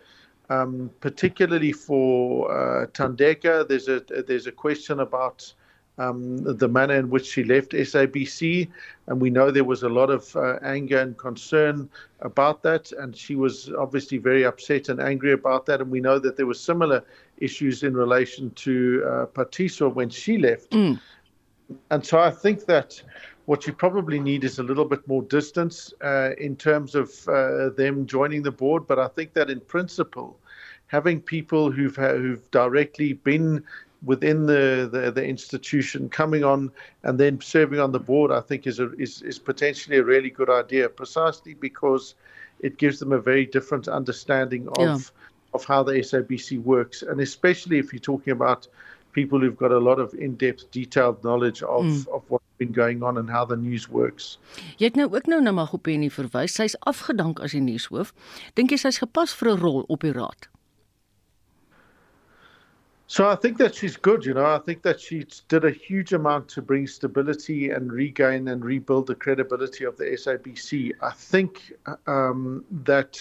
[0.48, 5.52] Um, particularly for uh, Tandeka, there's a there's a question about
[5.98, 8.70] um, the manner in which she left SABC.
[9.08, 11.90] And we know there was a lot of uh, anger and concern
[12.22, 12.92] about that.
[12.94, 15.82] And she was obviously very upset and angry about that.
[15.82, 17.04] And we know that there were similar
[17.38, 20.72] issues in relation to uh, Patricia when she left.
[20.72, 21.00] Mm.
[21.92, 23.02] And so I think that
[23.46, 27.70] what you probably need is a little bit more distance uh, in terms of uh,
[27.70, 28.88] them joining the board.
[28.88, 30.38] But I think that in principle,
[30.88, 33.64] having people who've who've directly been
[34.06, 36.72] within the, the, the institution coming on
[37.04, 40.30] and then serving on the board, I think is, a, is is potentially a really
[40.30, 42.16] good idea, precisely because
[42.60, 44.98] it gives them a very different understanding of yeah.
[45.54, 48.68] of how the SABC works, and especially if you're talking about
[49.14, 52.08] people who've got a lot of in-depth, detailed knowledge of mm.
[52.16, 54.38] of what's been going on and how the news works.
[54.78, 56.56] Jy het nou ook nou na Magopeni verwys.
[56.60, 58.14] Sy's afgedank as die nuushoof.
[58.60, 60.50] Dink jy sy's gepas vir 'n rol op die raad?
[63.16, 64.46] So I think that she's good, you know.
[64.46, 69.08] I think that she did a huge amount to bring stability and regain and rebuild
[69.08, 70.92] the credibility of the SABC.
[71.02, 71.72] I think
[72.08, 73.16] um, that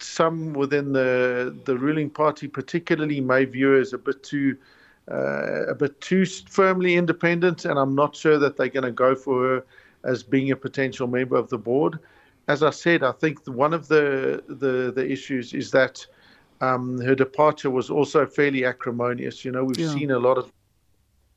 [0.00, 4.56] some within the the ruling party, particularly, my view as a bit too
[5.12, 9.14] uh, a bit too firmly independent, and I'm not sure that they're going to go
[9.14, 9.64] for her
[10.02, 12.00] as being a potential member of the board.
[12.48, 16.04] As I said, I think one of the the, the issues is that
[16.60, 19.44] um, her departure was also fairly acrimonious.
[19.44, 19.92] You know, we've yeah.
[19.92, 20.52] seen a lot of,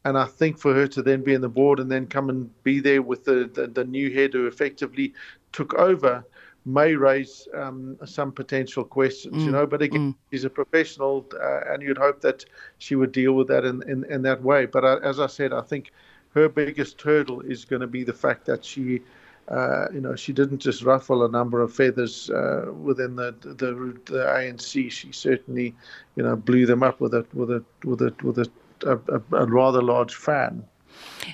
[0.06, 2.50] and I think for her to then be in the board and then come and
[2.64, 5.14] be there with the, the, the new head who effectively
[5.52, 6.24] took over
[6.66, 9.66] may raise um, some potential questions, mm, you know.
[9.66, 10.16] But again, mm.
[10.32, 12.46] she's a professional, uh, and you'd hope that
[12.78, 14.66] she would deal with that in, in, in that way.
[14.66, 15.92] But uh, as I said, I think
[16.34, 19.02] her biggest hurdle is going to be the fact that she
[19.50, 23.98] uh, you know, she didn't just ruffle a number of feathers uh, within the, the,
[24.06, 24.92] the ANC.
[24.92, 25.76] She certainly,
[26.16, 28.50] you know, blew them up with a with a with a with a,
[28.86, 30.64] a, a rather large fan.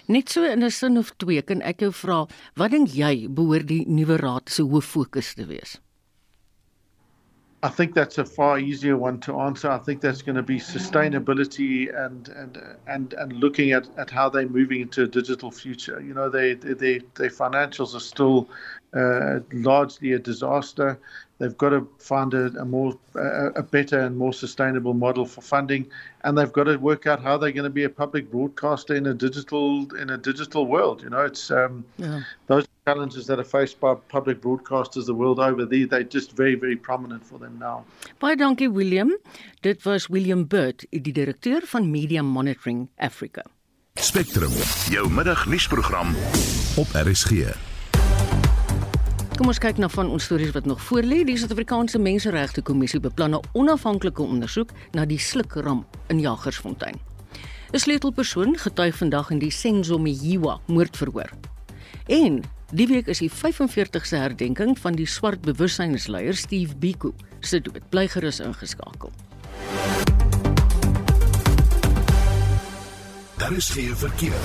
[0.08, 3.67] Net so in 'n sin of twee kan ek jou vra, wat dink jy behoort
[3.67, 5.80] die nuwe raad se hoof fokus te wees?
[7.65, 9.71] I think that's a far easier one to answer.
[9.71, 14.30] I think that's going to be sustainability and and and and looking at, at how
[14.30, 15.99] they're moving into a digital future.
[15.99, 18.47] You know, they, they, they their financials are still
[18.93, 20.99] uh, largely a disaster.
[21.39, 25.41] They've got to find a, a more a, a, better and more sustainable model for
[25.41, 25.88] funding,
[26.23, 29.08] and they've got to work out how they're going to be a public broadcaster in
[29.08, 31.01] a digital in a digital world.
[31.01, 32.21] You know, it's um, yeah.
[32.45, 35.65] those challenges that are faced by public broadcasters the world over.
[35.65, 37.83] They they're just very very prominent for them now.
[38.19, 39.17] Baie dankie William.
[39.61, 43.41] Dit was William Bird, die direkteur van Media Monitoring Africa.
[43.95, 44.51] Spectrum,
[44.93, 46.13] jou middagnuusprogram
[46.77, 47.55] op RSG.
[49.35, 51.23] Kom ons kyk na van ons stories wat nog voor lê.
[51.25, 57.01] Die Suid-Afrikaanse Menseregte Kommissie beplan 'n onafhanklike ondersoek na die slukramp in Jagersfontein.
[57.73, 61.29] 'n Sleutelpersoon getuig vandag in die Senzo Mihiwa moordverhoor.
[62.05, 67.84] En die week is die 45ste herdenking van die swart bewussynsleier Steve Biko se dood.
[67.89, 69.12] Bly gerus ingeskakel.
[73.38, 74.41] Daar is geen verkeer.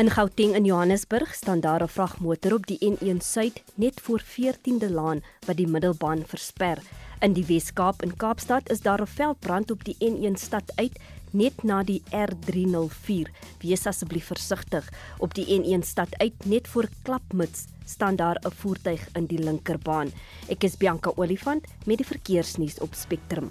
[0.00, 4.90] In Gauteng in Johannesburg staan daar 'n vragmotor op die N1 Suid net voor 14de
[4.90, 6.78] Laan wat die middelbaan versper.
[7.20, 10.98] In die Wes-Kaap in Kaapstad is daar 'n veldbrand op die N1 stad uit
[11.32, 13.30] net na die R304.
[13.62, 14.86] Wees asseblief versigtig.
[15.18, 20.12] Op die N1 stad uit net voor Klapmuts staan daar 'n voertuig in die linkerbaan.
[20.48, 23.50] Ek is Bianca Olifant met die verkeersnuus op Spectrum.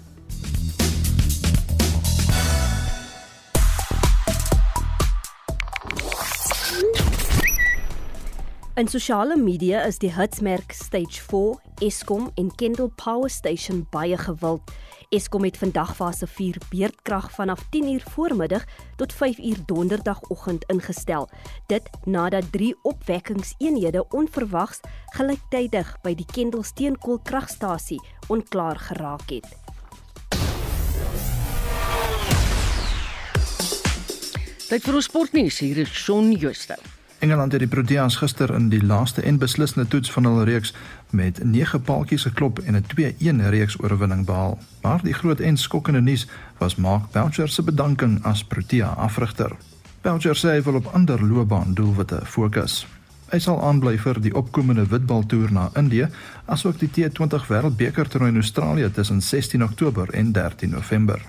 [8.80, 14.70] In sosiale media is die hitsmerk Stage 4, Eskom en Kendal Power Station baie gewild.
[15.08, 18.64] Eskom het vandag fase 4 beurtkrag vanaf 10:00 voormiddag
[18.96, 21.28] tot 5:00 donderdagoggend ingestel.
[21.66, 29.48] Dit nadat drie opwekkingseenhede onverwags gelyktydig by die Kendal steenkoolkragstasie onklaar geraak het.
[34.68, 36.78] Dit vir ons sportnuus hier is Shaun Jooste.
[37.20, 40.72] Engeland het die Proteas gister in die laaste en beslissende toets van hul reeks
[41.10, 44.58] met 9 paaltjies geklop en 'n 2-1 reeks oorwinning behaal.
[44.82, 46.26] Maar die groot en skokkende nuus
[46.58, 49.52] was Mark Boucher se bedanking as Protea afrigter.
[50.00, 52.86] Boucher sê hy wil op ander loopbaan doelwitte fokus.
[53.30, 56.08] Hy sal aanbly vir die opkomende witbaltoer na Indië,
[56.44, 61.22] asook die T20 Wêreldbeker toernooi in Australië tussen 16 Oktober en 13 November.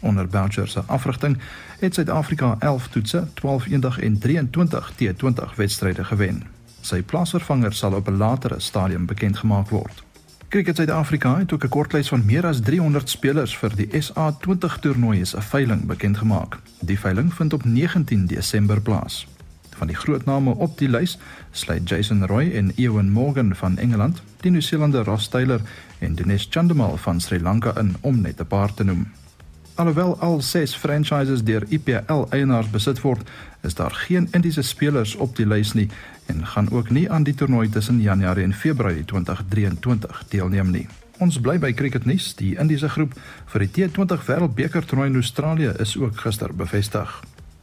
[0.00, 1.38] Onder Boucher se afrigting
[1.78, 6.57] het Suid-Afrika 11 toetse, 12 eendag en 23 T20 wedstryde gewen.
[6.88, 10.02] Sy plaasvervanger sal op 'n latere stadium bekend gemaak word.
[10.48, 15.24] Cricket Suid-Afrika het ook 'n kortlys van meer as 300 spelers vir die SA20 toernooi
[15.24, 16.58] se veiling bekend gemaak.
[16.80, 19.26] Die veiling vind op 19 Desember plaas.
[19.76, 21.18] Van die groot name op die lys
[21.50, 25.60] sluit Jason Roy en Ewan Morgan van Engeland, die Nieu-Seelander Ross Taylor
[25.98, 29.06] en Dinesh Chandimal van Sri Lanka in om net 'n paar te noem.
[29.78, 33.28] Alhoewel al ses franchises deur IPL eienaars besit word,
[33.62, 35.88] is daar geen Indiese spelers op die lys nie
[36.28, 40.86] en gaan ook nie aan die toernooi tussen Januarie en Februarie 2023 deelneem nie.
[41.18, 42.30] Ons bly by cricketnuus.
[42.38, 43.16] Die Indiese groep
[43.52, 47.10] vir die T20 Wêreldbeker toernooi in Australië is ook gister bevestig.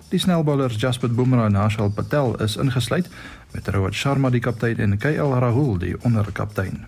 [0.09, 3.07] Die snelbowlers Jasprit Bumrah en Harshal Patel is ingesluit
[3.53, 6.84] met Rohit Sharma die kaptein en KL Rahul die onderkaptein.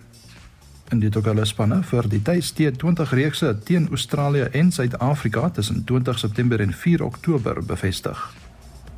[0.92, 6.62] In die totale spanne vir die T20 reekse teen Australië en Suid-Afrika tussen 20 September
[6.64, 8.22] en 4 Oktober bevestig.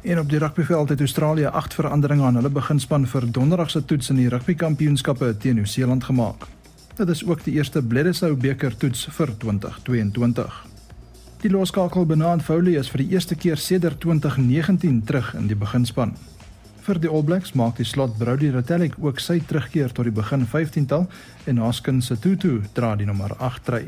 [0.01, 4.09] En op die rugbyveld het Australië agt veranderinge aan hulle beginspan vir donderdag se toets
[4.09, 6.47] in die rugbykampioenskappe teen Nieu-Seeland gemaak.
[6.95, 10.65] Dit is ook die eerste Bledisloe beker toets vir 2022.
[11.41, 16.15] Die loskakel Benaan Foley is vir die eerste keer sedert 2019 terug in die beginspan.
[16.83, 20.47] Vir die All Blacks maak die slot Brody Retallick ook sy terugkeer tot die begin
[20.47, 21.07] 15tal
[21.45, 23.83] en Haskin Setutu dra die nommer 8 try.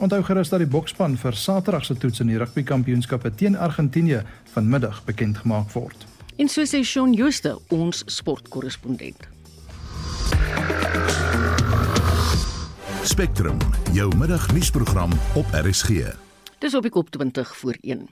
[0.00, 4.22] Onthou gerus dat die bokspan vir Saterdag se toets in die rugbykampioenskappe teen Argentinië
[4.54, 6.06] vanmiddag bekend gemaak word.
[6.40, 9.28] En so sê Shaun Jooste, ons sportkorrespondent.
[13.04, 13.60] Spectrum,
[13.92, 16.29] jou middagnuusprogram op RSG.
[16.60, 18.02] Dis op die kop 20 voor 1.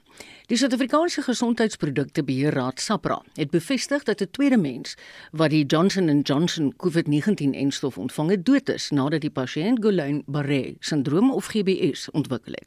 [0.49, 4.95] Die Suid-Afrikaanse Gesondheidsprodukte Beheerraad SAPRA het bevestig dat 'n tweede mens
[5.33, 11.31] wat die Johnson & Johnson COVID-19-enstof ontvang het, dood is nadat die pasiënt Guillain-Barré syndroom
[11.33, 12.67] of GBS ontwikkel het.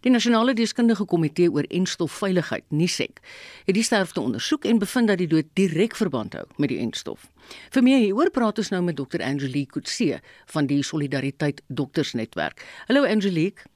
[0.00, 3.20] Die Nasionale Deskundige Komitee oor Enstofveiligheid, NISEC,
[3.64, 7.30] het die sterfte ondersoek en bevind dat die dood direk verband hou met die enstof.
[7.70, 9.22] Vir meer hieroor praat ons nou met Dr.
[9.22, 12.84] Angelique Kutse van die Solidariteit Doktersnetwerk.
[12.86, 13.73] Hallo Angelique.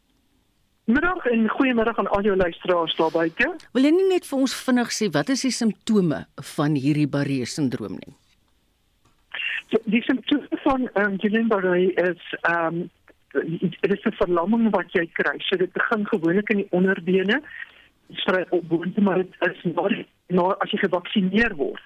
[0.88, 3.48] Middag en goeiemiddag aan al jou luisteraars daar buite.
[3.76, 6.22] Wil jy nie net vir ons vinnig sê wat is die simptome
[6.54, 8.14] van hierdie Barré sindroom nie?
[9.68, 12.86] So, die simptome van um, Guillain-Barré is ehm um,
[13.34, 15.36] dit is 'n verlamming wat jy kry.
[15.48, 17.42] So dit begin gewoonlik in die onderbene.
[18.24, 19.92] Skry op boontoe maar dit is maar
[20.26, 21.84] nou as jy gevaksinereer word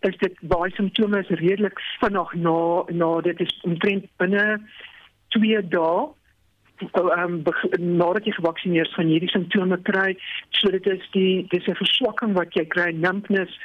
[0.00, 2.58] is dit baie simptome is redelik vinnig na
[2.90, 4.60] na dit is omtrent binne
[5.28, 6.06] 2 dae
[6.80, 10.16] ehm um, nadat jy gevaksinereer is van hierdie simptome kry,
[10.50, 13.58] so dit is die dis 'n verswakking wat jy kry, numbness,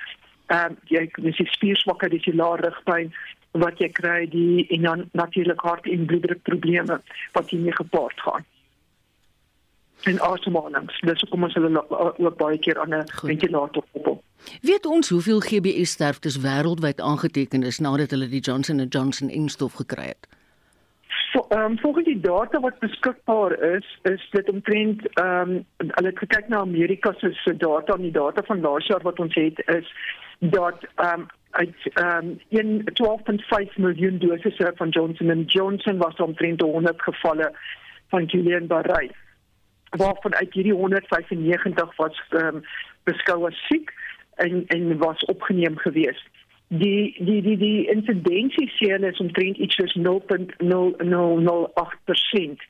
[0.47, 3.13] ehm um, jy dis die spierswakheid, dis die lae rugpyn
[3.51, 7.01] wat jy kry die en dan natuurlik hart en bloeddruk probleme
[7.33, 8.45] wat hiermee gepaard gaan.
[10.03, 11.83] En asemhalings, dis hoekom ons hulle
[12.17, 14.23] ook baie keer aan 'n ventilator koppel.
[14.61, 19.73] Weet ons hoeveel GBS sterftes wêreldwyd aangeteken is nadat hulle die Johnson & Johnson instof
[19.73, 20.27] gekry het?
[21.31, 26.17] Ehm um, volgens die data wat beskikbaar is, is dit omtrent ehm um, hulle het
[26.17, 29.61] gekyk na Amerika se se data en die data van laas jaar wat ons het
[29.65, 29.93] is
[30.39, 32.83] dat ehm um, uit ehm um,
[33.63, 37.51] 12.5 miljoen dosisse van Johnson & Johnson was omtrent 100 gevalle
[38.07, 39.09] van Guillain-Barré.
[39.89, 42.63] Waarvan uit hierdie 195 was ehm um,
[43.03, 43.93] beskou as siek
[44.35, 46.30] en en was opgeneem geweest
[46.71, 52.61] die die die die insidensie seël is omtrent iets soos 0.0008%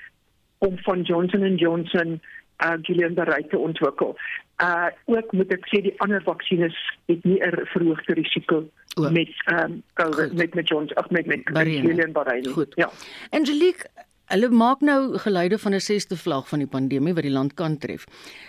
[0.65, 2.21] om van Johnson & Johnson
[2.65, 4.17] uh Julian Barrett te ontwikkel.
[4.63, 6.77] Uh ook moet ek sê die ander vaksines
[7.09, 8.55] het nie 'n verhoogde risiko
[8.97, 9.09] o.
[9.09, 12.47] met ehm um, COVID met met Johnson of met met Julian Barrett.
[12.47, 12.71] Goed.
[12.75, 12.89] Ja.
[13.29, 13.85] Angelique
[14.31, 17.77] Hulle maak nou geluide van 'n sesde vlag van die pandemie wat die land kan
[17.77, 18.05] tref.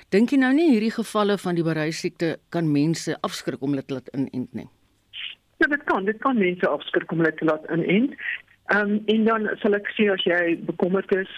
[0.08, 3.84] Dink jy nou nie hierdie gevalle van die Barrett siekte kan mense afskrik om hulle
[3.84, 4.68] te laat inent nie?
[5.62, 8.16] Ja, dit kan, dit kan mense afskrik om hulle te laat inent.
[8.74, 11.30] Ehm um, en dan sal ek sê as jy bekommerd is,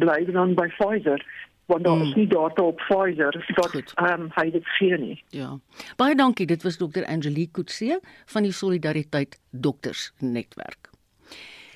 [0.00, 1.20] bly dan by Pfizer
[1.66, 2.20] want daar is hmm.
[2.20, 5.16] nie data op Pfizer dat ehm um, hy dit gee nie.
[5.34, 5.58] Ja.
[5.96, 6.46] Baie dankie.
[6.46, 8.00] Dit was dokter Angelique Kutse
[8.32, 10.90] van die Solidariteit Dokters Netwerk.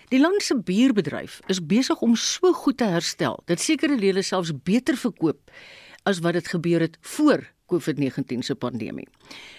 [0.09, 4.55] Die land se bierbedryf is besig om so goed te herstel dat sekere dele selfs
[4.63, 5.53] beter verkoop
[6.03, 9.09] as wat dit gebeur het voor COVID-19 se pandemie.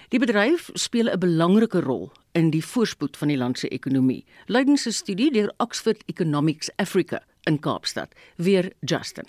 [0.10, 4.26] Die bedryf speel 'n belangrike rol in die voorspoed van die land se ekonomie.
[4.48, 9.26] Lydens 'n studie deur Oxford Economics Africa in Kaapstad, weer Justin.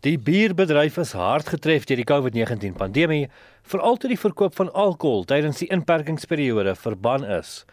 [0.00, 3.28] Die bierbedryf is hard getref deur die COVID-19 pandemie,
[3.62, 7.64] veral toe die verkoop van alkohol tydens die inperkingsperiode verbân is.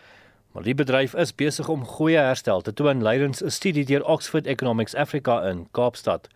[0.54, 4.48] Maar die bedryf is besig om goeie herstel te toon, lydens 'n studie deur Oxford
[4.48, 6.28] Economics Africa in Kaapstad.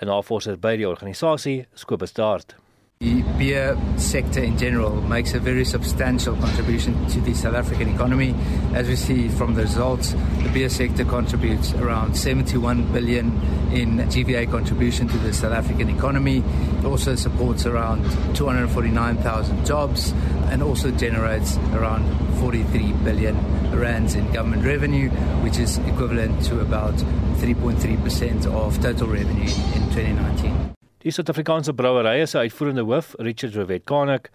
[0.00, 2.56] 'n Navorser by die organisasie, Skobus Dart.
[3.04, 8.34] The beer sector in general makes a very substantial contribution to the South African economy.
[8.72, 13.26] As we see from the results, the beer sector contributes around 71 billion
[13.72, 16.38] in GVA contribution to the South African economy.
[16.78, 18.04] It also supports around
[18.36, 20.12] 249,000 jobs
[20.48, 22.06] and also generates around
[22.38, 23.36] 43 billion
[23.78, 25.10] rands in government revenue,
[25.42, 30.74] which is equivalent to about 3.3% of total revenue in 2019.
[31.04, 34.30] Die Suid-Afrikaanse brouwerye se uitvoerende hoof, Richard Rovet Kanek,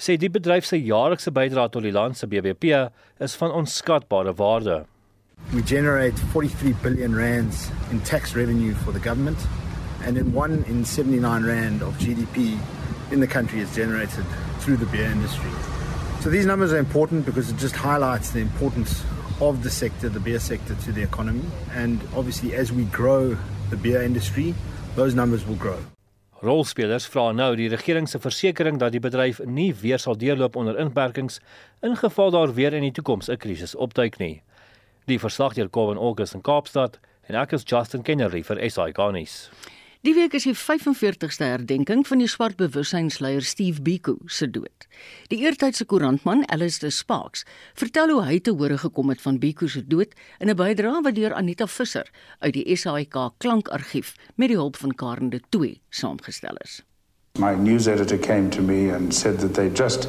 [0.00, 2.70] sê die bedryf se jaarlikse bydrae tot die land se BBP
[3.20, 4.78] is van onskatbare waarde.
[5.52, 9.36] We generate 43 billion rands in tax revenue for the government
[10.06, 12.58] and in 1 in 79 rand of GDP
[13.12, 14.24] in the country is generated
[14.60, 15.52] through the beer industry.
[16.22, 19.04] So these numbers are important because it just highlights the importance
[19.42, 21.44] of the sector, the beer sector to the economy
[21.74, 23.36] and obviously as we grow
[23.68, 24.54] the beer industry,
[24.96, 25.76] those numbers will grow.
[26.42, 30.78] Rolspelers vra nou die regering se versekering dat die bedryf nie weer sal deurloop onder
[30.78, 31.40] inperkings
[31.82, 34.42] in geval daar weer in die toekoms 'n krisis opduik nie.
[35.06, 39.50] Die verslag deur Kevin August in Kaapstad en ek is Justin Kennedy vir SI Garnis.
[40.04, 44.84] Die week is die 45ste herdenking van die swart bewussynsleier Steve Biko se dood.
[45.32, 49.64] Die eertydse koerantman Alice de Sparks vertel hoe hy te hore gekom het van Biko
[49.64, 50.12] se dood
[50.44, 54.94] in 'n bydrae wat deur Anita Visser uit die SAIK klankargief met die hulp van
[54.94, 56.82] Karen de Tooy saamgestel is.
[57.38, 60.08] My news editor came to me and said that they just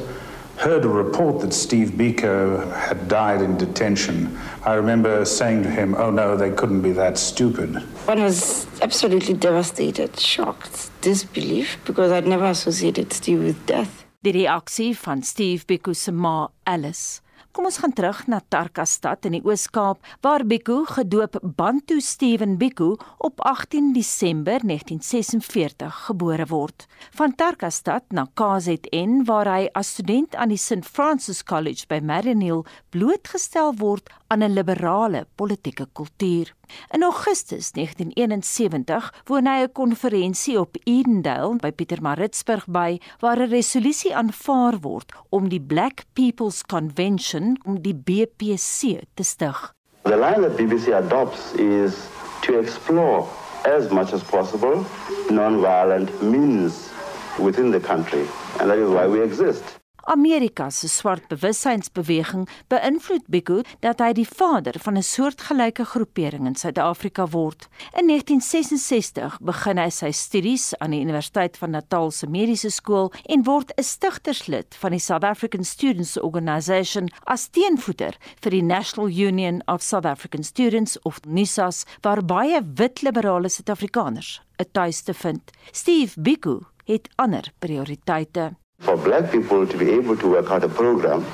[0.56, 4.38] heard a report that Steve Biko had died in detention.
[4.64, 7.74] I remember saying to him, Oh no, they couldn't be that stupid.
[8.06, 14.04] One was absolutely devastated, shocked, disbelief, because I'd never associated Steve with death.
[14.22, 17.20] Die reaksie van Steve Biko se ma, Alice,
[17.56, 22.90] Kom ons gaan terug na Tarkastad in die Oos-Kaap waar Biku gedoop Bantu Steven Biku
[23.24, 26.84] op 18 Desember 1946 gebore word.
[27.16, 32.66] Van Tarkastad na KZN waar hy as student aan die St Francis College by Mariannhill
[32.92, 36.52] blootgestel word aan 'n liberale politieke kultuur.
[36.94, 44.14] In Augustus 1971 woon hy 'n konferensie op Edendale by Pietermaritzburg by waar 'n resolusie
[44.14, 49.74] aanvaar word om die Black People's Convention om die BPC te stig.
[50.02, 51.94] The line that BBC adopts is
[52.42, 53.26] to explore
[53.64, 54.84] as much as possible
[55.30, 56.90] non-violent means
[57.38, 58.26] within the country
[58.60, 59.75] and that is why we exist.
[60.06, 66.54] Amerika se swart bewussynsbeweging beïnvloed Biko dat hy die vader van 'n soortgelyke groepering in
[66.54, 67.66] Suid-Afrika word.
[67.98, 73.42] In 1966 begin hy sy studies aan die Universiteit van Natal se Mediese Skool en
[73.44, 79.62] word 'n stigterslid van die South African Students Organisation as teenvoeter vir die National Union
[79.66, 85.50] of South African Students of NUSAS waar baie wit liberale Suid-Afrikaners 'n tuiste vind.
[85.72, 88.65] Steve Biko het ander prioriteite.
[88.80, 91.24] For black people to be able to work out a program,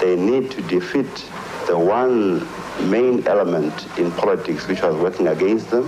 [0.00, 1.24] they need to defeat
[1.66, 2.46] the one
[2.88, 5.84] main element in politics which was working against them,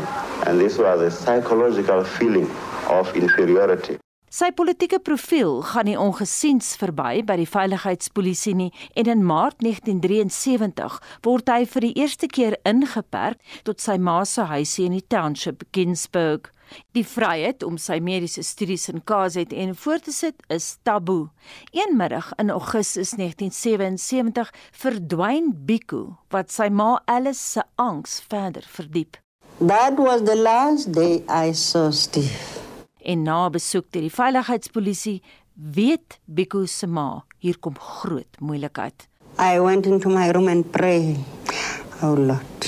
[0.46, 2.48] and this was the psychological feeling
[2.88, 3.98] of inferiority.
[4.28, 10.98] Sy politieke profiel gaan nie ongesiens verby by die veiligheidspolisie nie en in Maart 1973
[11.24, 15.64] word hy vir die eerste keer ingeperk tot sy ma se huisie in die township
[15.72, 16.52] Ginsburg.
[16.96, 21.28] Die vryheid om sy mediese studies in KZN voort te sit is taboe.
[21.72, 24.52] Een middag in Augustus 1977
[24.82, 29.18] verdwyn Biko wat sy ma Alice se angs verder verdiep.
[29.58, 32.58] That was the last day I saw Steve.
[33.02, 35.20] En na besoek deur die veiligheidspolisie
[35.54, 39.08] weet Biko se ma hier kom groot moeilikheid.
[39.38, 41.16] I went into my room and pray.
[42.02, 42.66] Oh Lord,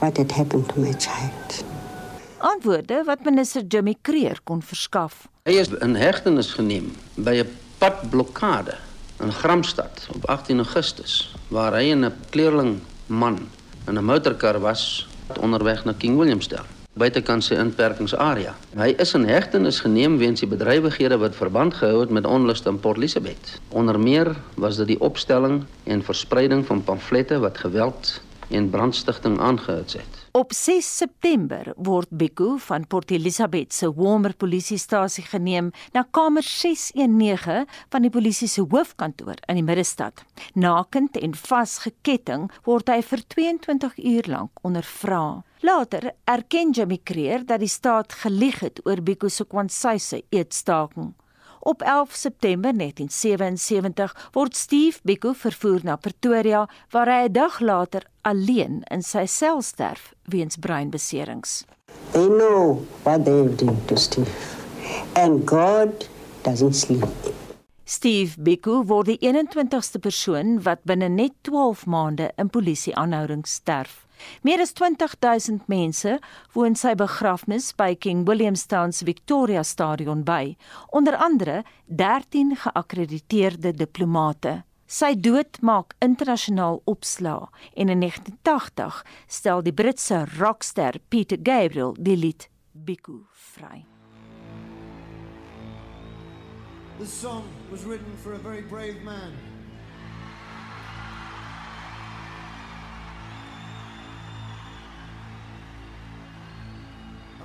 [0.00, 1.65] what had happened to my child?
[2.38, 5.26] Antwoorde wat minister Jimmy Creer kon verskaf.
[5.46, 8.74] Hy is in hegtenis geneem by 'n padblokkade
[9.20, 13.48] in Gramstad op 18 Augustus waar hy 'n kleerling man
[13.86, 15.08] in 'n motorkar was
[15.40, 16.66] onderweg na King Williamstown
[16.96, 18.54] buitekant sy inperkingsarea.
[18.76, 22.80] Hy is in hegtenis geneem weens die bedrywighede wat verband gehou het met onluste in
[22.80, 23.60] Port Elizabeth.
[23.68, 28.14] Onder meer was dit die opstelling en verspreiding van pamflette wat geweld
[28.48, 30.20] en brandstigting aangehits het.
[30.36, 37.66] Op 6 September word Biko van Port Elizabeth se Walmer polisiestasie geneem na kamer 619
[37.90, 40.24] van die polisie se hoofkantoor in die middestad.
[40.54, 45.42] Nakend en vasgeketting word hy vir 22 uur lank ondervra.
[45.64, 51.14] Later erken Jimmy Creer dat die staat gelieg het oor Biko se kwansyse eetstaking.
[51.66, 58.06] Op 11 September 1977 word Steve Biko vervoer na Pretoria waar hy 'n dag later
[58.22, 61.64] alleen in sy sel sterf weens breinbeserings.
[62.12, 64.30] They know what they've done to Steve.
[65.12, 66.08] And God
[66.42, 67.34] doesn't sleep.
[67.84, 74.05] Steve Biko word die 21ste persoon wat binne net 12 maande in polisieaanhouding sterf.
[74.42, 76.18] Meer as 20000 mense
[76.54, 80.56] woon sy begrafnis by King Williamstown se Victoria Stadion by,
[80.90, 84.62] onder andere 13 geakkrediteerde diplomate.
[84.86, 92.16] Sy dood maak internasionaal opslaa en in 1980 stel die Britse rockster Peter Gabriel die
[92.16, 93.84] lied Biko vry.
[96.98, 99.55] This song was written for a very brave man.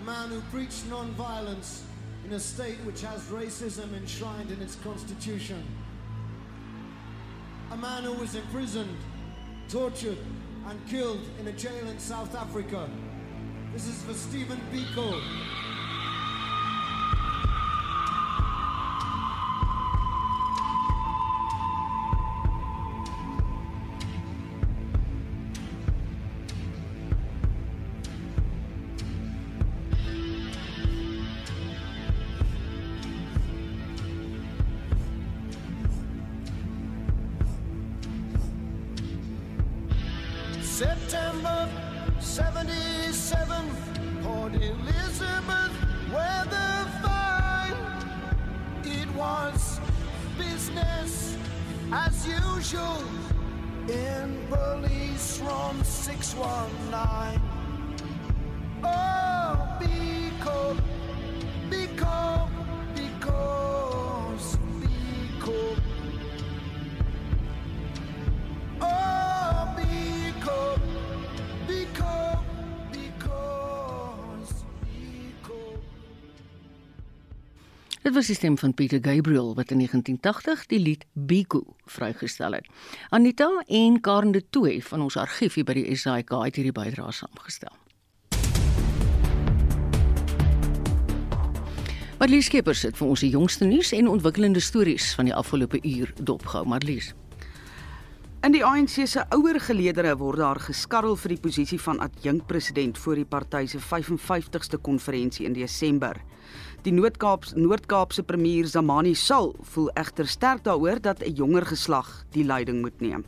[0.01, 1.83] A man who preached non-violence
[2.25, 5.63] in a state which has racism enshrined in its constitution.
[7.69, 8.97] A man who was imprisoned,
[9.69, 10.17] tortured,
[10.67, 12.89] and killed in a jail in South Africa.
[13.73, 15.21] This is for Stephen Biko.
[78.11, 82.67] Dit was die stem van Peter Gabriel wat in 1980 die lied Biko vrygestel het.
[83.09, 87.13] Anita en Karen de Tooy van ons argief hier by die SAIK het hierdie bydrae
[87.15, 87.71] saamgestel.
[92.19, 96.11] Marlies Skeepers het vir ons die jongste nuus en ontwikkelende stories van die afgelope uur
[96.19, 96.65] dopgehou.
[96.67, 97.13] Marlies.
[98.41, 103.19] In die ANC se ouer geleedere word daar geskarrel vir die posisie van adjunkpresident voor
[103.19, 106.17] die party se 55ste konferensie in Desember.
[106.81, 112.43] Die Noord-Kaap Noord-Kaapse premier Zamani Sal voel egter sterk daaroor dat 'n jonger geslag die
[112.43, 113.23] leiding moet neem.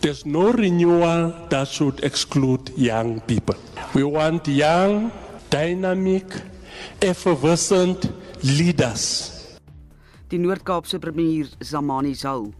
[0.00, 3.56] There's no renewal that should exclude young people.
[3.92, 5.10] We want young,
[5.48, 6.42] dynamic,
[6.98, 8.10] effervescent
[8.40, 9.32] leaders.
[10.28, 12.52] Die Noord-Kaapse premier Zamani Zau.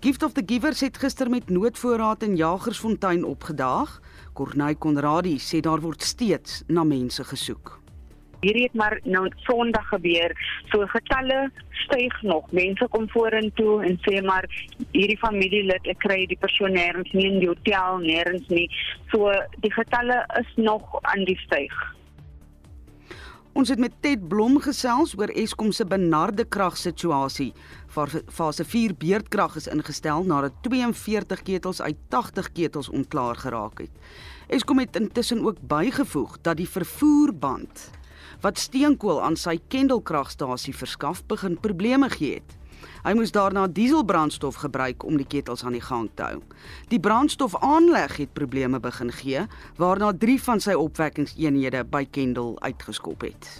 [0.00, 4.00] Gift of the Givers het gister met noodvoorraad in Jagersfontein opgedaag.
[4.32, 7.81] Corneil Conradie sê daar word steeds na mense gesoek.
[8.42, 10.32] Hierdie het maar nou Sondag gebeur.
[10.72, 11.44] So getalle
[11.84, 12.50] styg nog.
[12.50, 14.48] Mense kom vorentoe en sê maar
[14.90, 18.66] hierdie familielid, ek kry die persoon nêrens nie in die hotel nêrens nie.
[19.14, 19.30] So
[19.62, 21.76] die getalle is nog aan die styg.
[23.52, 27.52] Ons het met Ted Blom gesels oor Eskom se benarde kragsituasie.
[27.92, 34.14] Fase 4 beurtkrag is ingestel nadat 42 ketels uit 80 ketels onklaar geraak het.
[34.48, 37.90] Eskom het intussen ook bygevoeg dat die vervoerband
[38.42, 42.58] wat steenkool aan sy Kendalkragstasie verskaf begin probleme gee het.
[43.02, 46.38] Hy moes daarna dieselbrandstof gebruik om die ketels aan die gang te hou.
[46.90, 49.42] Die brandstofaanleg het probleme begin gee,
[49.78, 53.50] waarna 3 van sy opwekkingseenhede by Kendal uitgeskop het.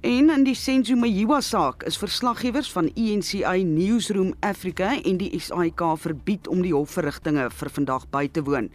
[0.00, 5.82] En in die Senzo Mayiwa saak is verslaggewers van ENCA Newsroom Africa en die SAIK
[6.00, 8.70] verbied om die hofverrigtinge vir vandag by te woon.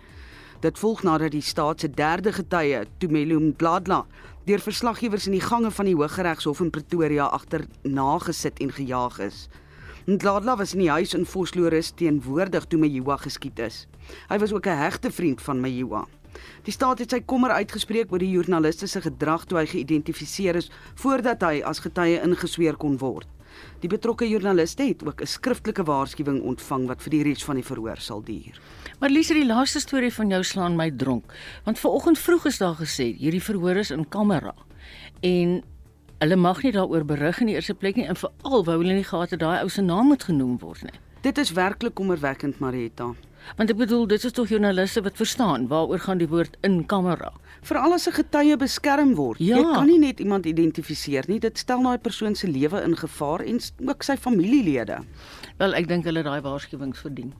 [0.63, 4.05] Dit volg nadat die staat se derde getuie, Tumelo Mdladla,
[4.45, 9.47] deur verslaggewers in die gange van die Hooggeregshof in Pretoria agterna gesit en gejaag is.
[10.05, 13.87] Ndladla was in die huis in Vosloorus teenwoordig toe Mayiwa geskiet is.
[14.29, 16.05] Hy was ook 'n hegte vriend van Mayiwa.
[16.63, 20.71] Die staat het sy kommer uitgespreek oor die joernaliste se gedrag toe hy geïdentifiseer is
[20.95, 23.27] voordat hy as getuie ingesweer kon word.
[23.79, 27.63] Die betrokke joernaliste het ook 'n skriftelike waarskuwing ontvang wat vir die res van die
[27.63, 28.59] verhoor sal duur.
[28.99, 31.33] Maar Lise, die laaste storie van jou slaan my dronk,
[31.63, 34.53] want vanoggend vroeg is daar gesê hierdie verhoor is in kamera.
[35.21, 35.63] En
[36.19, 39.03] hulle mag nie daaroor berig in die eerste plek nie en veral wou hulle nie
[39.03, 40.99] gehad het daai ou se naam moet genoem word nie.
[41.21, 43.13] Dit is werklik kommerwekkend, Marietta.
[43.57, 47.31] Want ek bedoel, dit is tog joernaliste wat verstaan waaroor gaan die woord in kamera.
[47.65, 49.39] Veral as 'n getuie beskerm word.
[49.39, 49.57] Ja.
[49.57, 51.39] Jy kan nie net iemand identifiseer nie.
[51.39, 54.99] Dit stel daai persoon se lewe in gevaar en ook sy familielede.
[55.57, 57.33] Wel, ek dink hulle daai waarskuwings verdien.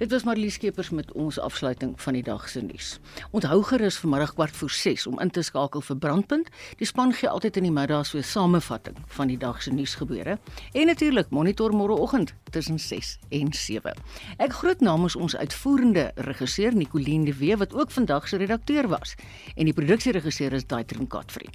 [0.00, 2.94] Dit was Marlies Skeepers met ons afsluiting van die dag se nuus.
[3.36, 6.48] Onthou gerus vanmiddag kwart voor 6 om in te skakel vir Brandpunt.
[6.80, 10.38] Die span gee altyd in die middag so 'n samevatting van die dag se nuusgebeure.
[10.72, 13.94] En natuurlik monitor môreoggend tussen 6 en 7.
[14.36, 19.14] Ek groet namens ons uitvoerende regisseur Nicoline de Wee wat ook vandag se redakteur was
[19.54, 21.50] en die produksieregisseur is Daitrin Katfree.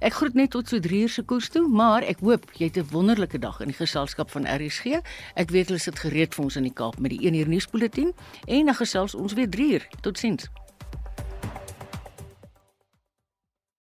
[0.00, 2.76] Ek groet net tot so 3 uur se koers toe, maar ek hoop jy het
[2.76, 5.00] 'n wonderlike dag in die geselskap van RSG.
[5.34, 8.12] Ek weet hulle sit gereed vir ons in die Kaap met die 1 uur nuusbulletin
[8.46, 9.88] en dan gesels ons weer 3 uur.
[10.00, 10.48] Totsiens.